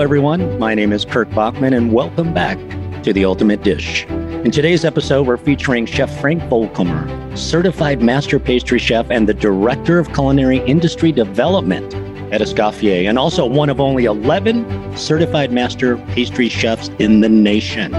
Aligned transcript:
Hello, 0.00 0.06
everyone. 0.06 0.58
My 0.58 0.74
name 0.74 0.94
is 0.94 1.04
Kirk 1.04 1.28
Bachmann, 1.34 1.74
and 1.74 1.92
welcome 1.92 2.32
back 2.32 2.56
to 3.02 3.12
The 3.12 3.26
Ultimate 3.26 3.62
Dish. 3.62 4.06
In 4.06 4.50
today's 4.50 4.82
episode, 4.82 5.26
we're 5.26 5.36
featuring 5.36 5.84
Chef 5.84 6.10
Frank 6.22 6.42
Vollkommer, 6.44 7.36
certified 7.36 8.00
master 8.00 8.38
pastry 8.38 8.78
chef 8.78 9.10
and 9.10 9.28
the 9.28 9.34
director 9.34 9.98
of 9.98 10.10
culinary 10.14 10.60
industry 10.60 11.12
development 11.12 11.92
at 12.32 12.40
Escoffier, 12.40 13.10
and 13.10 13.18
also 13.18 13.44
one 13.44 13.68
of 13.68 13.78
only 13.78 14.06
11 14.06 14.96
certified 14.96 15.52
master 15.52 15.98
pastry 16.14 16.48
chefs 16.48 16.88
in 16.98 17.20
the 17.20 17.28
nation. 17.28 17.92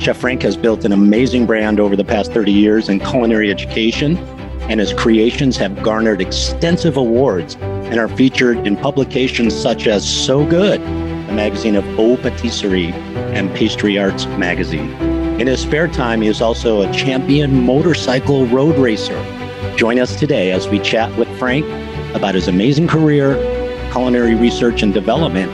Chef 0.00 0.16
Frank 0.16 0.42
has 0.42 0.56
built 0.56 0.84
an 0.84 0.90
amazing 0.90 1.46
brand 1.46 1.78
over 1.78 1.94
the 1.94 2.04
past 2.04 2.32
30 2.32 2.50
years 2.50 2.88
in 2.88 2.98
culinary 2.98 3.48
education, 3.48 4.16
and 4.62 4.80
his 4.80 4.92
creations 4.92 5.56
have 5.56 5.84
garnered 5.84 6.20
extensive 6.20 6.96
awards 6.96 7.54
and 7.60 8.00
are 8.00 8.08
featured 8.08 8.66
in 8.66 8.76
publications 8.76 9.54
such 9.54 9.86
as 9.86 10.04
So 10.04 10.44
Good 10.44 10.80
magazine 11.38 11.76
of 11.76 11.84
Haute 11.94 12.20
Patisserie 12.20 12.90
and 13.32 13.48
Pastry 13.54 13.96
Arts 13.96 14.26
magazine. 14.38 14.90
In 15.40 15.46
his 15.46 15.60
spare 15.60 15.86
time, 15.86 16.20
he 16.20 16.26
is 16.26 16.40
also 16.42 16.82
a 16.82 16.92
champion 16.92 17.64
motorcycle 17.64 18.44
road 18.46 18.76
racer. 18.76 19.16
Join 19.76 20.00
us 20.00 20.18
today 20.18 20.50
as 20.50 20.66
we 20.66 20.80
chat 20.80 21.16
with 21.16 21.28
Frank 21.38 21.64
about 22.16 22.34
his 22.34 22.48
amazing 22.48 22.88
career, 22.88 23.36
culinary 23.92 24.34
research 24.34 24.82
and 24.82 24.92
development, 24.92 25.48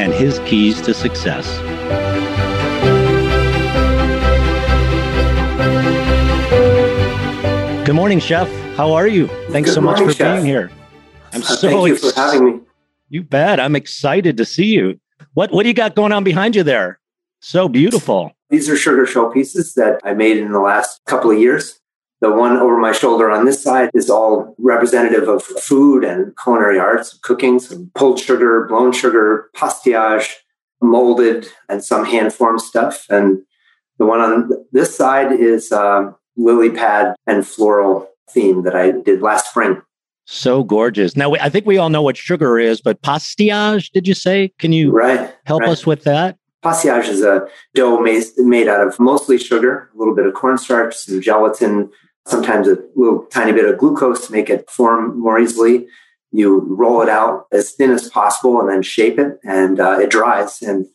and 0.00 0.10
his 0.14 0.38
keys 0.46 0.80
to 0.80 0.94
success. 0.94 1.46
Good 7.84 7.94
morning, 7.94 8.18
Chef. 8.20 8.48
How 8.74 8.92
are 8.94 9.06
you? 9.06 9.28
Thanks 9.50 9.68
Good 9.68 9.74
so 9.74 9.80
much 9.82 9.98
morning, 9.98 10.08
for 10.08 10.14
Chef. 10.18 10.36
being 10.36 10.46
here. 10.46 10.70
I'm 11.32 11.42
Uh, 11.42 11.44
so 11.44 11.68
Thank 11.68 11.86
you 11.88 11.92
ex- 11.94 12.10
for 12.10 12.18
having 12.18 12.44
me. 12.46 12.60
You 13.10 13.22
bet. 13.22 13.60
I'm 13.60 13.76
excited 13.76 14.38
to 14.38 14.44
see 14.44 14.66
you. 14.74 14.98
What 15.36 15.52
What 15.52 15.64
do 15.64 15.68
you 15.68 15.74
got 15.74 15.94
going 15.94 16.12
on 16.12 16.24
behind 16.24 16.56
you 16.56 16.62
there? 16.62 16.98
So 17.42 17.68
beautiful. 17.68 18.32
These 18.48 18.70
are 18.70 18.76
sugar 18.76 19.04
shell 19.04 19.30
pieces 19.30 19.74
that 19.74 20.00
I 20.02 20.14
made 20.14 20.38
in 20.38 20.50
the 20.50 20.60
last 20.60 21.02
couple 21.04 21.30
of 21.30 21.38
years. 21.38 21.78
The 22.22 22.32
one 22.32 22.56
over 22.56 22.78
my 22.78 22.92
shoulder 22.92 23.30
on 23.30 23.44
this 23.44 23.62
side 23.62 23.90
is 23.92 24.08
all 24.08 24.54
representative 24.56 25.28
of 25.28 25.42
food 25.44 26.04
and 26.04 26.32
culinary 26.42 26.78
arts, 26.78 27.18
cooking, 27.22 27.58
some 27.58 27.90
pulled 27.94 28.18
sugar, 28.18 28.66
blown 28.66 28.92
sugar, 28.92 29.50
pastillage, 29.54 30.32
molded, 30.80 31.48
and 31.68 31.84
some 31.84 32.06
hand 32.06 32.32
formed 32.32 32.62
stuff. 32.62 33.04
And 33.10 33.42
the 33.98 34.06
one 34.06 34.20
on 34.20 34.48
this 34.72 34.96
side 34.96 35.32
is 35.32 35.70
um, 35.70 36.16
lily 36.38 36.70
pad 36.70 37.14
and 37.26 37.46
floral 37.46 38.08
theme 38.30 38.62
that 38.62 38.74
I 38.74 38.92
did 38.92 39.20
last 39.20 39.50
spring. 39.50 39.82
So 40.26 40.64
gorgeous. 40.64 41.16
Now, 41.16 41.34
I 41.34 41.48
think 41.48 41.66
we 41.66 41.78
all 41.78 41.88
know 41.88 42.02
what 42.02 42.16
sugar 42.16 42.58
is, 42.58 42.80
but 42.80 43.00
pastillage, 43.02 43.92
did 43.92 44.08
you 44.08 44.14
say? 44.14 44.52
Can 44.58 44.72
you 44.72 44.90
Right. 44.90 45.32
help 45.44 45.62
right. 45.62 45.70
us 45.70 45.86
with 45.86 46.02
that? 46.02 46.36
Pastillage 46.64 47.08
is 47.08 47.22
a 47.22 47.46
dough 47.76 48.00
made, 48.00 48.24
made 48.38 48.66
out 48.66 48.84
of 48.84 48.98
mostly 48.98 49.38
sugar, 49.38 49.88
a 49.94 49.98
little 49.98 50.16
bit 50.16 50.26
of 50.26 50.34
cornstarch, 50.34 50.96
some 50.96 51.20
gelatin, 51.20 51.90
sometimes 52.26 52.66
a 52.66 52.76
little 52.96 53.20
tiny 53.30 53.52
bit 53.52 53.66
of 53.66 53.78
glucose 53.78 54.26
to 54.26 54.32
make 54.32 54.50
it 54.50 54.68
form 54.68 55.16
more 55.18 55.38
easily. 55.38 55.86
You 56.32 56.66
roll 56.68 57.02
it 57.02 57.08
out 57.08 57.46
as 57.52 57.70
thin 57.70 57.92
as 57.92 58.10
possible 58.10 58.60
and 58.60 58.68
then 58.68 58.82
shape 58.82 59.20
it, 59.20 59.38
and 59.44 59.78
uh, 59.78 59.98
it 60.00 60.10
dries. 60.10 60.60
And 60.60 60.86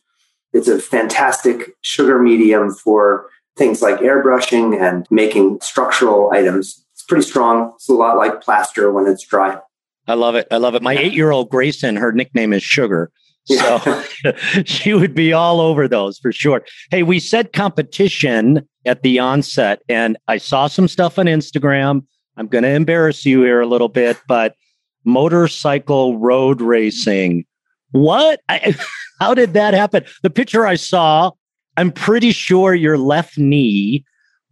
it's 0.52 0.68
a 0.68 0.78
fantastic 0.78 1.70
sugar 1.80 2.18
medium 2.20 2.74
for 2.74 3.30
things 3.56 3.80
like 3.80 4.00
airbrushing 4.00 4.78
and 4.78 5.06
making 5.10 5.60
structural 5.62 6.30
items. 6.32 6.81
It's 7.02 7.08
pretty 7.08 7.26
strong. 7.26 7.72
It's 7.74 7.88
a 7.88 7.94
lot 7.94 8.16
like 8.16 8.40
plaster 8.42 8.92
when 8.92 9.08
it's 9.08 9.26
dry. 9.26 9.58
I 10.06 10.14
love 10.14 10.36
it. 10.36 10.46
I 10.52 10.58
love 10.58 10.76
it. 10.76 10.82
My 10.82 10.96
eight 10.96 11.14
year 11.14 11.32
old 11.32 11.50
Grayson, 11.50 11.96
her 11.96 12.12
nickname 12.12 12.52
is 12.52 12.62
Sugar. 12.62 13.10
So 13.46 14.04
she 14.64 14.94
would 14.94 15.12
be 15.12 15.32
all 15.32 15.60
over 15.60 15.88
those 15.88 16.20
for 16.20 16.30
sure. 16.30 16.62
Hey, 16.92 17.02
we 17.02 17.18
said 17.18 17.52
competition 17.52 18.68
at 18.86 19.02
the 19.02 19.18
onset, 19.18 19.82
and 19.88 20.16
I 20.28 20.38
saw 20.38 20.68
some 20.68 20.86
stuff 20.86 21.18
on 21.18 21.26
Instagram. 21.26 22.06
I'm 22.36 22.46
going 22.46 22.62
to 22.62 22.70
embarrass 22.70 23.26
you 23.26 23.42
here 23.42 23.60
a 23.60 23.66
little 23.66 23.88
bit, 23.88 24.16
but 24.28 24.54
motorcycle 25.04 26.18
road 26.18 26.60
racing. 26.60 27.46
What? 27.90 28.38
I, 28.48 28.76
how 29.20 29.34
did 29.34 29.54
that 29.54 29.74
happen? 29.74 30.04
The 30.22 30.30
picture 30.30 30.68
I 30.68 30.76
saw, 30.76 31.32
I'm 31.76 31.90
pretty 31.90 32.30
sure 32.30 32.76
your 32.76 32.96
left 32.96 33.38
knee 33.38 34.04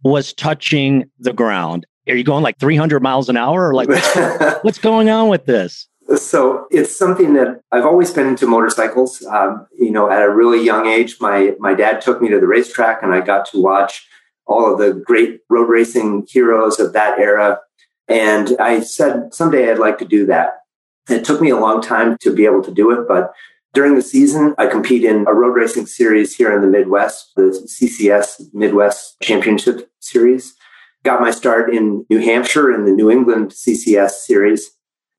was 0.03 0.33
touching 0.33 1.09
the 1.17 1.31
ground. 1.31 1.85
Are 2.07 2.15
you 2.15 2.23
going 2.23 2.43
like 2.43 2.57
300 2.57 3.01
miles 3.01 3.29
an 3.29 3.37
hour 3.37 3.69
or 3.69 3.73
like 3.73 3.87
what's, 3.87 4.15
what's 4.63 4.79
going 4.79 5.09
on 5.09 5.29
with 5.29 5.45
this? 5.45 5.87
So 6.15 6.67
it's 6.71 6.97
something 6.97 7.33
that 7.35 7.61
I've 7.71 7.85
always 7.85 8.11
been 8.11 8.27
into 8.27 8.47
motorcycles. 8.47 9.23
Um, 9.25 9.67
you 9.77 9.91
know, 9.91 10.09
at 10.09 10.21
a 10.21 10.29
really 10.29 10.63
young 10.63 10.87
age, 10.87 11.17
my 11.21 11.55
my 11.59 11.73
dad 11.73 12.01
took 12.01 12.21
me 12.21 12.29
to 12.29 12.39
the 12.39 12.47
racetrack, 12.47 13.01
and 13.01 13.13
I 13.13 13.21
got 13.21 13.45
to 13.51 13.61
watch 13.61 14.07
all 14.45 14.73
of 14.73 14.79
the 14.79 14.93
great 14.93 15.41
road 15.49 15.69
racing 15.69 16.27
heroes 16.29 16.79
of 16.79 16.93
that 16.93 17.19
era. 17.19 17.59
And 18.07 18.57
I 18.59 18.81
said 18.81 19.33
someday 19.33 19.71
I'd 19.71 19.79
like 19.79 19.99
to 19.99 20.05
do 20.05 20.25
that. 20.25 20.61
It 21.09 21.23
took 21.23 21.39
me 21.39 21.49
a 21.49 21.57
long 21.57 21.81
time 21.81 22.17
to 22.21 22.33
be 22.33 22.45
able 22.45 22.63
to 22.63 22.73
do 22.73 22.91
it, 22.91 23.07
but 23.07 23.31
during 23.73 23.95
the 23.95 24.01
season, 24.01 24.53
I 24.57 24.67
compete 24.67 25.05
in 25.05 25.25
a 25.27 25.33
road 25.33 25.55
racing 25.55 25.85
series 25.85 26.35
here 26.35 26.53
in 26.53 26.61
the 26.61 26.67
Midwest, 26.67 27.31
the 27.35 27.43
CCS 27.43 28.53
Midwest 28.53 29.15
Championship 29.21 29.89
Series. 29.99 30.55
Got 31.03 31.21
my 31.21 31.31
start 31.31 31.73
in 31.73 32.05
New 32.11 32.19
Hampshire 32.19 32.71
in 32.71 32.85
the 32.85 32.91
New 32.91 33.09
England 33.09 33.51
CCS 33.51 34.11
Series. 34.11 34.69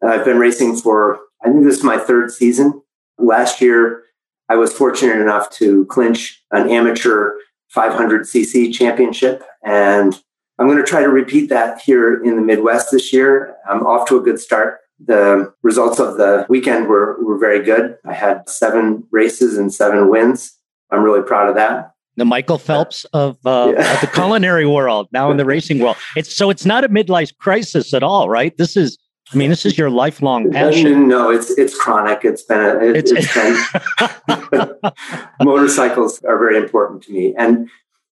Uh, 0.04 0.10
I've 0.10 0.24
been 0.24 0.38
racing 0.38 0.76
for, 0.76 1.18
I 1.44 1.50
think 1.50 1.64
this 1.64 1.78
is 1.78 1.84
my 1.84 1.98
third 1.98 2.30
season. 2.30 2.82
Last 3.18 3.60
year, 3.60 4.04
I 4.48 4.54
was 4.54 4.72
fortunate 4.72 5.20
enough 5.20 5.50
to 5.52 5.84
clinch 5.86 6.44
an 6.52 6.70
amateur 6.70 7.32
500cc 7.74 8.72
championship. 8.72 9.42
And 9.64 10.14
I'm 10.58 10.68
going 10.68 10.78
to 10.78 10.84
try 10.84 11.00
to 11.00 11.08
repeat 11.08 11.48
that 11.48 11.80
here 11.80 12.22
in 12.22 12.36
the 12.36 12.42
Midwest 12.42 12.92
this 12.92 13.12
year. 13.12 13.56
I'm 13.68 13.84
off 13.84 14.06
to 14.08 14.18
a 14.18 14.22
good 14.22 14.38
start. 14.38 14.78
The 15.04 15.52
results 15.62 15.98
of 15.98 16.16
the 16.16 16.46
weekend 16.48 16.86
were, 16.86 17.16
were 17.24 17.38
very 17.38 17.64
good. 17.64 17.96
I 18.04 18.12
had 18.12 18.48
seven 18.48 19.04
races 19.10 19.58
and 19.58 19.74
seven 19.74 20.08
wins. 20.08 20.56
I'm 20.92 21.02
really 21.02 21.22
proud 21.22 21.48
of 21.48 21.56
that. 21.56 21.91
The 22.16 22.24
Michael 22.26 22.58
Phelps 22.58 23.04
of, 23.14 23.38
uh, 23.46 23.72
Yeah. 23.76 23.94
of 23.94 24.00
the 24.02 24.06
culinary 24.06 24.66
world, 24.66 25.08
now 25.12 25.30
in 25.30 25.36
the 25.38 25.44
racing 25.46 25.78
world. 25.78 25.96
It's 26.16 26.34
so 26.36 26.50
it's 26.50 26.66
not 26.66 26.84
a 26.84 26.88
midlife 26.88 27.36
crisis 27.38 27.94
at 27.94 28.02
all, 28.02 28.28
right? 28.28 28.56
This 28.58 28.76
is, 28.76 28.98
I 29.32 29.36
mean, 29.36 29.48
this 29.48 29.64
is 29.64 29.78
your 29.78 29.88
lifelong 29.88 30.50
passion. 30.52 31.08
No, 31.08 31.30
it's 31.30 31.50
it's 31.58 31.74
chronic. 31.74 32.20
It's 32.24 32.42
been 32.42 32.60
a, 32.60 32.76
it, 32.84 32.96
It's- 32.96 33.12
it's 33.16 33.34
been 33.34 34.74
motorcycles 35.42 36.22
are 36.24 36.38
very 36.38 36.56
important 36.58 37.02
to 37.04 37.12
me 37.12 37.34
and 37.36 37.68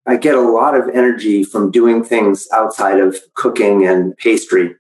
i 0.07 0.17
get 0.17 0.35
a 0.35 0.41
lot 0.41 0.75
of 0.75 0.89
energy 0.95 1.45
from 1.45 1.71
doing 1.71 2.03
things 2.03 2.49
outside 2.53 2.99
of 2.99 3.17
cooking 3.35 3.87
and 3.87 4.17
pastry 4.17 4.75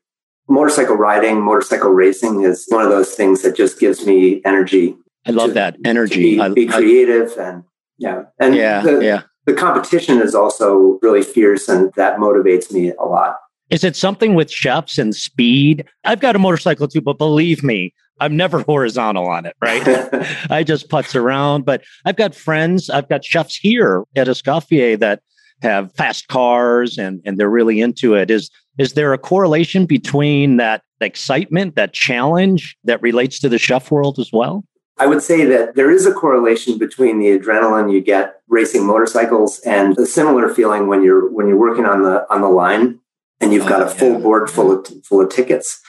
motorcycle 0.48 0.96
riding 0.96 1.40
motorcycle 1.40 1.90
racing 1.90 2.42
is 2.42 2.64
one 2.70 2.82
of 2.82 2.90
those 2.90 3.14
things 3.14 3.42
that 3.42 3.54
just 3.54 3.78
gives 3.78 4.06
me 4.06 4.40
energy 4.44 4.96
I 5.26 5.32
love 5.32 5.48
to- 5.48 5.54
that 5.54 5.76
energy. 5.84 6.36
be, 6.36 6.40
I- 6.40 6.48
be 6.48 6.68
I- 6.68 6.72
creative 6.72 7.36
and 7.38 7.64
yeah 8.00 8.22
and 8.40 8.56
yeah, 8.56 8.80
the, 8.80 8.98
yeah. 9.00 9.22
the 9.46 9.52
competition 9.52 10.20
is 10.20 10.34
also 10.34 10.98
really 11.02 11.22
fierce 11.22 11.68
and 11.68 11.92
that 11.94 12.16
motivates 12.16 12.72
me 12.72 12.92
a 12.98 13.04
lot 13.04 13.36
Is 13.68 13.84
it 13.84 13.94
something 13.94 14.34
with 14.34 14.50
chefs 14.50 14.98
and 14.98 15.14
speed? 15.14 15.84
I've 16.04 16.20
got 16.20 16.34
a 16.34 16.40
motorcycle 16.40 16.88
too, 16.88 17.00
but 17.00 17.18
believe 17.18 17.62
me, 17.62 17.94
I'm 18.18 18.36
never 18.36 18.62
horizontal 18.72 19.28
on 19.28 19.46
it, 19.46 19.54
right? 19.62 19.82
I 20.50 20.64
just 20.64 20.88
putz 20.88 21.14
around, 21.14 21.64
but 21.64 21.82
I've 22.04 22.16
got 22.16 22.34
friends, 22.34 22.90
I've 22.90 23.08
got 23.08 23.24
chefs 23.24 23.54
here 23.54 24.02
at 24.16 24.26
Escoffier 24.26 24.98
that 24.98 25.20
have 25.62 25.92
fast 25.94 26.28
cars 26.28 26.96
and 26.96 27.20
and 27.24 27.38
they're 27.38 27.50
really 27.50 27.80
into 27.80 28.14
it. 28.14 28.30
Is 28.30 28.50
is 28.78 28.94
there 28.94 29.12
a 29.12 29.18
correlation 29.18 29.84
between 29.84 30.56
that 30.56 30.82
excitement, 31.02 31.76
that 31.76 31.92
challenge 31.92 32.76
that 32.84 33.02
relates 33.02 33.38
to 33.40 33.48
the 33.48 33.58
chef 33.58 33.90
world 33.90 34.18
as 34.18 34.30
well? 34.32 34.64
I 35.00 35.06
would 35.06 35.22
say 35.22 35.46
that 35.46 35.76
there 35.76 35.90
is 35.90 36.04
a 36.04 36.12
correlation 36.12 36.76
between 36.76 37.18
the 37.18 37.38
adrenaline 37.38 37.90
you 37.90 38.02
get 38.02 38.42
racing 38.48 38.86
motorcycles 38.86 39.58
and 39.60 39.98
a 39.98 40.04
similar 40.04 40.52
feeling 40.54 40.88
when 40.88 41.02
you're 41.02 41.30
when 41.30 41.48
you're 41.48 41.56
working 41.56 41.86
on 41.86 42.02
the 42.02 42.30
on 42.32 42.42
the 42.42 42.48
line 42.48 43.00
and 43.40 43.52
you've 43.52 43.66
got 43.66 43.80
Oh, 43.80 43.86
a 43.86 43.88
full 43.88 44.18
board 44.20 44.50
full 44.50 44.70
of 44.70 44.86
full 45.02 45.22
of 45.22 45.30
tickets, 45.30 45.80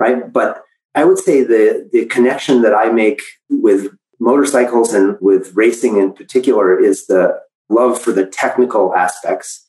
right? 0.00 0.32
But 0.32 0.64
I 0.96 1.04
would 1.04 1.18
say 1.18 1.44
the 1.44 1.88
the 1.92 2.06
connection 2.06 2.62
that 2.62 2.74
I 2.74 2.90
make 2.90 3.22
with 3.48 3.94
motorcycles 4.18 4.92
and 4.92 5.16
with 5.20 5.52
racing 5.54 5.98
in 5.98 6.12
particular 6.12 6.76
is 6.78 7.06
the 7.06 7.38
love 7.68 8.00
for 8.00 8.10
the 8.10 8.26
technical 8.26 8.96
aspects. 8.96 9.68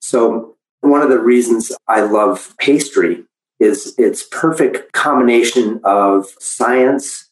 So 0.00 0.56
one 0.80 1.00
of 1.00 1.08
the 1.08 1.20
reasons 1.20 1.72
I 1.88 2.02
love 2.02 2.54
pastry 2.58 3.24
is 3.60 3.94
its 3.96 4.22
perfect 4.22 4.92
combination 4.92 5.80
of 5.84 6.26
science 6.38 7.25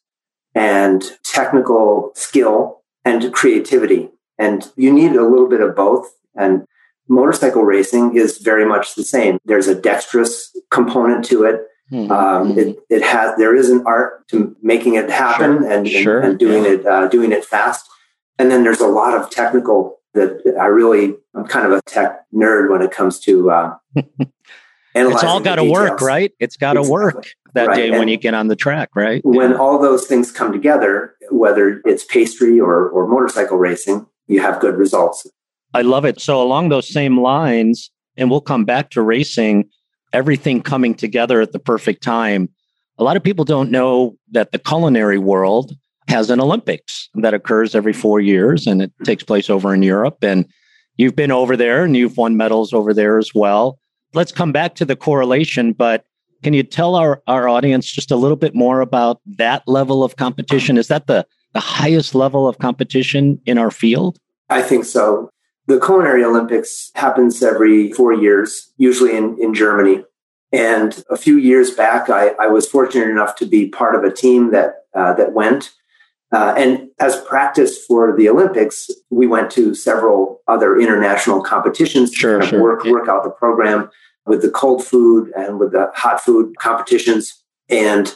and 0.55 1.03
technical 1.25 2.13
skill 2.15 2.83
and 3.05 3.33
creativity. 3.33 4.11
And 4.39 4.71
you 4.77 4.93
need 4.93 5.13
a 5.13 5.27
little 5.27 5.49
bit 5.49 5.61
of 5.61 5.77
both. 5.77 6.07
And 6.35 6.67
motorcycle 7.09 7.63
racing 7.63 8.17
is 8.17 8.39
very 8.39 8.65
much 8.65 8.95
the 8.95 9.05
same. 9.05 9.39
There's 9.45 9.69
a 9.69 9.81
dexterous 9.81 10.57
component 10.71 11.25
to 11.27 11.45
it. 11.45 11.63
Mm-hmm. 11.93 12.11
Um, 12.11 12.59
it, 12.59 12.79
it 12.89 13.03
has 13.03 13.37
there 13.37 13.55
is 13.55 13.69
an 13.69 13.85
art 13.87 14.27
to 14.29 14.57
making 14.63 14.95
it 14.95 15.11
happen 15.11 15.59
sure. 15.59 15.71
And, 15.71 15.89
sure. 15.89 16.19
and, 16.19 16.31
and 16.31 16.39
doing 16.39 16.65
yeah. 16.65 16.71
it 16.71 16.87
uh, 16.87 17.09
doing 17.09 17.31
it 17.31 17.45
fast, 17.45 17.87
and 18.39 18.51
then 18.51 18.65
there's 18.65 18.81
a 18.81 18.87
lot 18.87 19.15
of 19.15 19.29
technical 19.29 19.99
that 20.15 20.57
I 20.59 20.65
really 20.65 21.15
I'm 21.35 21.47
kind 21.47 21.67
of 21.67 21.73
a 21.73 21.83
tech 21.83 22.25
nerd 22.33 22.71
when 22.71 22.81
it 22.81 22.91
comes 22.91 23.21
to. 23.21 23.51
Uh, 23.51 23.75
it's 24.95 25.25
all 25.25 25.41
got 25.41 25.57
to 25.57 25.65
work, 25.65 26.01
right? 26.01 26.33
It's 26.39 26.57
got 26.57 26.75
to 26.75 26.81
exactly. 26.81 26.93
work 26.93 27.27
that 27.55 27.69
right. 27.69 27.77
day 27.77 27.89
and 27.89 27.99
when 27.99 28.09
you 28.09 28.17
get 28.17 28.35
on 28.35 28.49
the 28.49 28.57
track, 28.57 28.91
right? 28.95 29.25
When 29.25 29.53
yeah. 29.53 29.57
all 29.57 29.81
those 29.81 30.07
things 30.07 30.31
come 30.31 30.53
together, 30.53 31.15
whether 31.31 31.81
it's 31.85 32.05
pastry 32.05 32.61
or, 32.61 32.89
or 32.89 33.07
motorcycle 33.07 33.57
racing, 33.57 34.07
you 34.27 34.41
have 34.41 34.61
good 34.61 34.77
results. 34.77 35.27
I 35.73 35.83
love 35.83 36.05
it. 36.05 36.21
So 36.21 36.41
along 36.41 36.69
those 36.69 36.89
same 36.89 37.21
lines, 37.21 37.91
and 38.17 38.31
we'll 38.31 38.41
come 38.41 38.65
back 38.65 38.91
to 38.91 39.03
racing, 39.03 39.69
everything 40.13 40.63
coming 40.63 40.95
together 40.95 41.41
at 41.41 41.53
the 41.53 41.59
perfect 41.59 42.03
time. 42.03 42.49
A 42.99 43.05
lot 43.05 43.17
of 43.17 43.25
people 43.25 43.45
don't 43.45 43.71
know 43.71 44.17
that 44.31 44.53
the 44.53 44.59
culinary 44.59 45.19
world 45.19 45.73
has 46.09 46.31
an 46.31 46.41
Olympics 46.41 47.09
that 47.15 47.35
occurs 47.35 47.75
every 47.75 47.93
four 47.93 48.21
years 48.21 48.67
and 48.67 48.83
it 48.83 48.93
takes 49.05 49.25
place 49.25 49.51
over 49.51 49.75
in 49.75 49.83
Europe. 49.83 50.19
And 50.23 50.47
you've 50.97 51.17
been 51.17 51.33
over 51.33 51.57
there 51.57 51.85
and 51.85 51.97
you've 51.97 52.17
won 52.17 52.37
medals 52.37 52.73
over 52.73 52.95
there 52.95 53.19
as 53.19 53.35
well. 53.35 53.79
Let's 54.15 54.33
come 54.33 54.53
back 54.53 54.75
to 54.77 54.85
the 54.85 54.97
correlation, 54.97 55.73
but 55.73 56.05
can 56.43 56.53
you 56.53 56.63
tell 56.63 56.95
our, 56.95 57.23
our 57.27 57.49
audience 57.49 57.91
just 57.91 58.11
a 58.11 58.17
little 58.17 58.37
bit 58.37 58.55
more 58.55 58.81
about 58.81 59.21
that 59.27 59.63
level 59.67 60.05
of 60.05 60.17
competition? 60.17 60.77
Is 60.77 60.89
that 60.89 61.07
the, 61.07 61.27
the 61.53 61.61
highest 61.61 62.15
level 62.15 62.47
of 62.47 62.59
competition 62.59 63.41
in 63.47 63.59
our 63.59 63.71
field? 63.71 64.19
I 64.51 64.63
think 64.63 64.85
so. 64.85 65.31
The 65.67 65.81
Culinary 65.81 66.23
Olympics 66.23 66.91
happens 66.95 67.43
every 67.43 67.93
four 67.93 68.13
years, 68.13 68.71
usually 68.77 69.17
in, 69.17 69.37
in 69.41 69.55
Germany. 69.55 70.05
And 70.53 71.03
a 71.11 71.17
few 71.17 71.39
years 71.39 71.71
back, 71.71 72.11
I, 72.11 72.29
I 72.39 72.47
was 72.47 72.69
fortunate 72.69 73.09
enough 73.09 73.35
to 73.37 73.47
be 73.47 73.69
part 73.69 73.95
of 73.95 74.05
a 74.05 74.15
team 74.15 74.51
that 74.53 74.85
uh, 74.95 75.13
that 75.15 75.33
went. 75.33 75.73
Uh, 76.35 76.53
and 76.57 76.89
as 76.99 77.21
practice 77.23 77.85
for 77.87 78.17
the 78.17 78.29
Olympics, 78.29 78.91
we 79.11 79.25
went 79.25 79.53
to 79.53 79.73
several 79.73 80.41
other 80.49 80.77
international 80.77 81.41
competitions 81.41 82.13
sure, 82.13 82.41
to 82.41 82.47
sure. 82.47 82.61
work 82.61 82.85
work 82.85 83.09
out 83.09 83.23
the 83.23 83.31
program 83.31 83.89
with 84.27 84.43
the 84.43 84.51
cold 84.51 84.85
food 84.85 85.31
and 85.37 85.61
with 85.61 85.71
the 85.71 85.93
hot 85.95 86.21
food 86.21 86.59
competitions. 86.59 87.41
And 87.69 88.13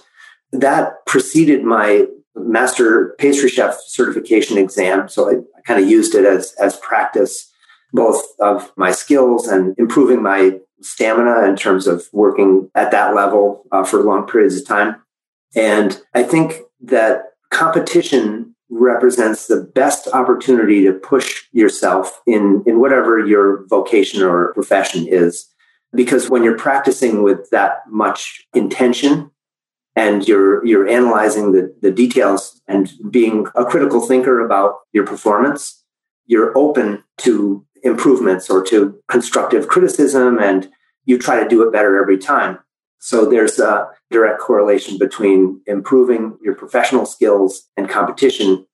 that 0.50 1.06
preceded 1.06 1.62
my 1.62 2.06
master 2.35 3.15
pastry 3.19 3.49
chef 3.49 3.79
certification 3.87 4.59
exam. 4.59 5.09
So 5.09 5.31
I, 5.31 5.35
I 5.56 5.61
kind 5.64 5.81
of 5.81 5.88
used 5.88 6.17
it 6.17 6.25
as, 6.25 6.55
as 6.61 6.76
practice, 6.79 7.49
both 7.93 8.21
of 8.41 8.73
my 8.76 8.91
skills 8.91 9.47
and 9.47 9.76
improving 9.79 10.23
my 10.23 10.59
stamina 10.81 11.49
in 11.49 11.55
terms 11.55 11.87
of 11.87 12.09
working 12.12 12.69
at 12.75 12.91
that 12.91 13.14
level 13.14 13.64
uh, 13.71 13.85
for 13.85 14.03
long 14.03 14.26
periods 14.26 14.56
of 14.56 14.67
time. 14.67 14.97
And 15.55 16.00
I 16.14 16.25
think 16.25 16.62
that 16.81 17.27
competition 17.50 18.55
represents 18.71 19.47
the 19.47 19.62
best 19.62 20.09
opportunity 20.09 20.85
to 20.85 20.93
push 20.93 21.45
yourself 21.53 22.21
in, 22.27 22.62
in 22.67 22.81
whatever 22.81 23.19
your 23.19 23.67
vocation 23.69 24.23
or 24.23 24.53
profession 24.53 25.06
is. 25.09 25.49
Because 25.95 26.29
when 26.29 26.45
you're 26.45 26.59
practicing 26.59 27.23
with 27.23 27.49
that 27.50 27.79
much 27.89 28.47
intention 28.55 29.31
and 29.97 30.29
you're 30.29 30.65
you're 30.67 30.87
analyzing 30.87 31.53
the, 31.53 31.75
the 31.81 31.91
details 31.91 32.61
and 32.69 32.93
being 33.11 33.47
a 33.55 33.65
critical 33.65 34.06
thinker 34.06 34.45
about 34.45 34.75
your 34.93 35.06
performance, 35.06 35.83
you're 36.27 36.56
open 36.56 37.03
to 37.19 37.65
improvements 37.83 38.50
or 38.50 38.62
to 38.65 39.00
constructive 39.09 39.69
criticism 39.69 40.39
and 40.39 40.69
you 41.06 41.19
try 41.19 41.43
to 41.43 41.49
do 41.49 41.62
it 41.62 41.73
better 41.73 42.00
every 42.00 42.19
time. 42.19 42.59
So 42.99 43.25
there's 43.25 43.59
a 43.59 43.89
direct 44.11 44.41
correlation 44.41 44.99
between 44.99 45.61
improving 45.67 46.37
your 46.43 46.55
professional 46.55 47.06
skills 47.06 47.62
and 47.77 47.89
competition 47.89 48.67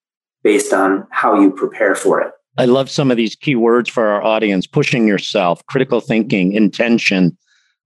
based 0.43 0.73
on 0.73 1.07
how 1.11 1.41
you 1.41 1.51
prepare 1.51 1.95
for 1.95 2.21
it. 2.21 2.33
I 2.57 2.67
love 2.67 2.89
some 2.89 3.11
of 3.11 3.17
these 3.17 3.35
key 3.35 3.57
words 3.57 3.89
for 3.89 4.07
our 4.07 4.23
audience 4.23 4.67
pushing 4.67 5.09
yourself, 5.09 5.65
critical 5.67 6.01
thinking, 6.01 6.53
intention, 6.53 7.37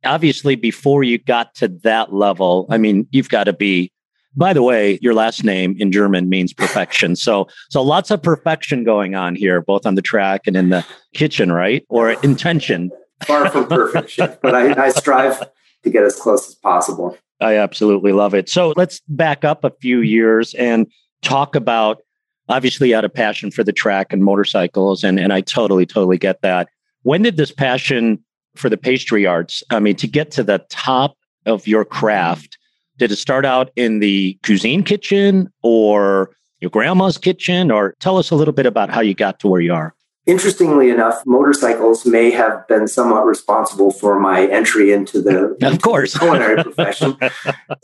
obviously 0.05 0.55
before 0.55 1.03
you 1.03 1.19
got 1.19 1.55
to 1.55 1.69
that 1.69 2.13
level 2.13 2.67
i 2.71 2.79
mean 2.79 3.07
you've 3.11 3.29
got 3.29 3.45
to 3.45 3.53
be 3.53 3.91
by 4.37 4.53
the 4.53 4.63
way 4.63 4.99
your 5.03 5.15
last 5.15 5.45
name 5.45 5.75
in 5.79 5.91
german 5.91 6.29
means 6.29 6.53
perfection. 6.53 7.17
So 7.17 7.49
so 7.71 7.83
lots 7.83 8.11
of 8.11 8.23
perfection 8.23 8.85
going 8.85 9.15
on 9.15 9.35
here 9.35 9.61
both 9.61 9.87
on 9.87 9.95
the 9.95 10.03
track 10.03 10.43
and 10.47 10.57
in 10.57 10.69
the 10.69 10.85
kitchen 11.15 11.51
right? 11.51 11.85
Or 11.89 12.13
intention. 12.23 12.91
Far 13.25 13.51
from 13.51 13.67
perfection 13.67 14.37
but 14.43 14.55
I, 14.55 14.87
I 14.87 14.91
strive 14.91 15.43
to 15.83 15.91
get 15.91 16.05
as 16.05 16.17
close 16.17 16.49
as 16.49 16.55
possible 16.55 17.17
i 17.41 17.57
absolutely 17.57 18.13
love 18.13 18.35
it 18.35 18.49
so 18.49 18.73
let's 18.77 19.01
back 19.09 19.45
up 19.45 19.65
a 19.65 19.71
few 19.81 20.01
years 20.01 20.55
and 20.55 20.87
talk 21.23 21.55
about 21.55 22.03
obviously 22.49 22.95
out 22.95 23.05
of 23.05 23.13
passion 23.13 23.51
for 23.51 23.63
the 23.63 23.73
track 23.73 24.13
and 24.13 24.25
motorcycles 24.25 25.05
and 25.05 25.19
and 25.19 25.33
i 25.33 25.41
totally 25.41 25.87
totally 25.87 26.19
get 26.19 26.41
that 26.43 26.69
when 27.03 27.23
did 27.23 27.37
this 27.37 27.53
passion 27.53 28.23
for 28.59 28.69
the 28.69 28.77
pastry 28.77 29.27
arts, 29.27 29.63
I 29.71 29.81
mean, 29.81 29.97
to 29.97 30.07
get 30.07 30.31
to 30.33 30.43
the 30.43 30.59
top 30.69 31.17
of 31.47 31.67
your 31.67 31.85
craft, 31.85 32.59
did 32.99 33.13
it 33.13 33.17
start 33.17 33.45
out 33.45 33.71
in 33.77 34.01
the 34.01 34.39
cuisine 34.43 34.83
kitchen 34.83 35.51
or 35.63 36.31
your 36.61 36.71
grandma's 36.71 37.17
kitchen? 37.17 37.71
Or 37.71 37.95
tell 38.01 38.19
us 38.19 38.31
a 38.31 38.35
little 38.35 38.53
bit 38.53 38.67
about 38.67 38.91
how 38.91 39.01
you 39.01 39.15
got 39.15 39.39
to 39.41 39.49
where 39.49 39.61
you 39.61 39.73
are. 39.73 39.95
Interestingly 40.29 40.91
enough, 40.91 41.23
motorcycles 41.25 42.05
may 42.05 42.31
have 42.31 42.69
been 42.69 42.87
somewhat 42.87 43.25
responsible 43.25 43.91
for 43.91 44.21
my 44.21 44.47
entry 44.47 44.93
into 44.93 45.23
the 45.23 45.57
of 45.63 45.81
course 45.81 46.17
culinary 46.19 46.63
profession. 46.63 47.17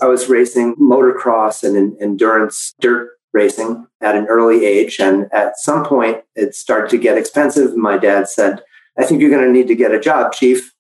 I 0.03 0.07
was 0.07 0.29
racing 0.29 0.77
motocross 0.77 1.65
and 1.65 1.97
endurance 2.03 2.75
dirt 2.81 3.13
racing 3.33 3.87
at 4.03 4.15
an 4.15 4.27
early 4.27 4.67
age, 4.67 5.01
and 5.01 5.27
at 5.33 5.59
some 5.59 5.87
point 5.87 6.19
it 6.37 6.55
started 6.55 6.91
to 6.91 6.99
get 6.99 7.17
expensive. 7.17 7.79
My 7.79 7.97
dad 7.97 8.29
said, 8.29 8.63
I 8.99 9.07
think 9.07 9.23
you're 9.23 9.31
going 9.31 9.47
to 9.47 9.51
need 9.51 9.69
to 9.69 9.75
get 9.75 9.95
a 9.95 9.99
job, 9.99 10.35
chief. 10.35 10.71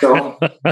So 0.00 0.38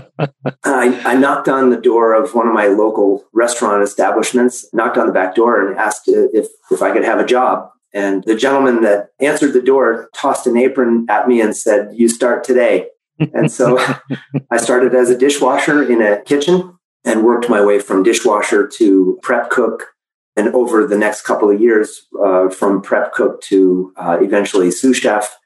I, 0.65 1.01
I, 1.05 1.15
knocked 1.15 1.49
on 1.49 1.71
the 1.71 1.81
door 1.81 2.13
of 2.13 2.35
one 2.35 2.47
of 2.47 2.55
my 2.55 2.67
local 2.67 3.25
restaurant 3.33 3.83
establishments, 3.83 4.67
knocked 4.73 4.97
on 4.99 5.07
the 5.07 5.13
back 5.13 5.35
door 5.35 5.67
and 5.67 5.79
asked 5.79 6.05
if, 6.07 6.47
if 6.71 6.83
I 6.83 6.93
could 6.93 7.05
have 7.05 7.19
a 7.19 7.25
job. 7.25 7.71
And 7.95 8.25
the 8.25 8.35
gentleman 8.35 8.83
that 8.83 9.11
answered 9.21 9.53
the 9.53 9.63
door 9.63 10.11
tossed 10.15 10.47
an 10.47 10.57
apron 10.57 11.07
at 11.09 11.29
me 11.29 11.41
and 11.41 11.57
said, 11.57 11.91
You 11.95 12.09
start 12.09 12.45
today. 12.45 12.89
And 13.33 13.51
so 13.51 13.79
I 14.51 14.57
started 14.57 14.95
as 14.95 15.09
a 15.09 15.19
dishwasher 15.19 15.83
in 15.91 16.03
a 16.03 16.21
kitchen 16.23 16.77
and 17.05 17.25
worked 17.25 17.49
my 17.49 17.65
way 17.65 17.79
from 17.79 18.03
dishwasher 18.03 18.67
to 18.67 19.19
prep 19.23 19.51
cook. 19.51 19.95
And 20.37 20.49
over 20.49 20.85
the 20.85 20.99
next 20.99 21.23
couple 21.23 21.49
of 21.49 21.61
years, 21.61 22.07
uh, 22.23 22.49
from 22.49 22.83
prep 22.83 23.13
cook 23.13 23.41
to 23.43 23.93
uh, 23.97 24.19
eventually 24.21 24.73
sous 24.73 24.97
chef 24.97 25.39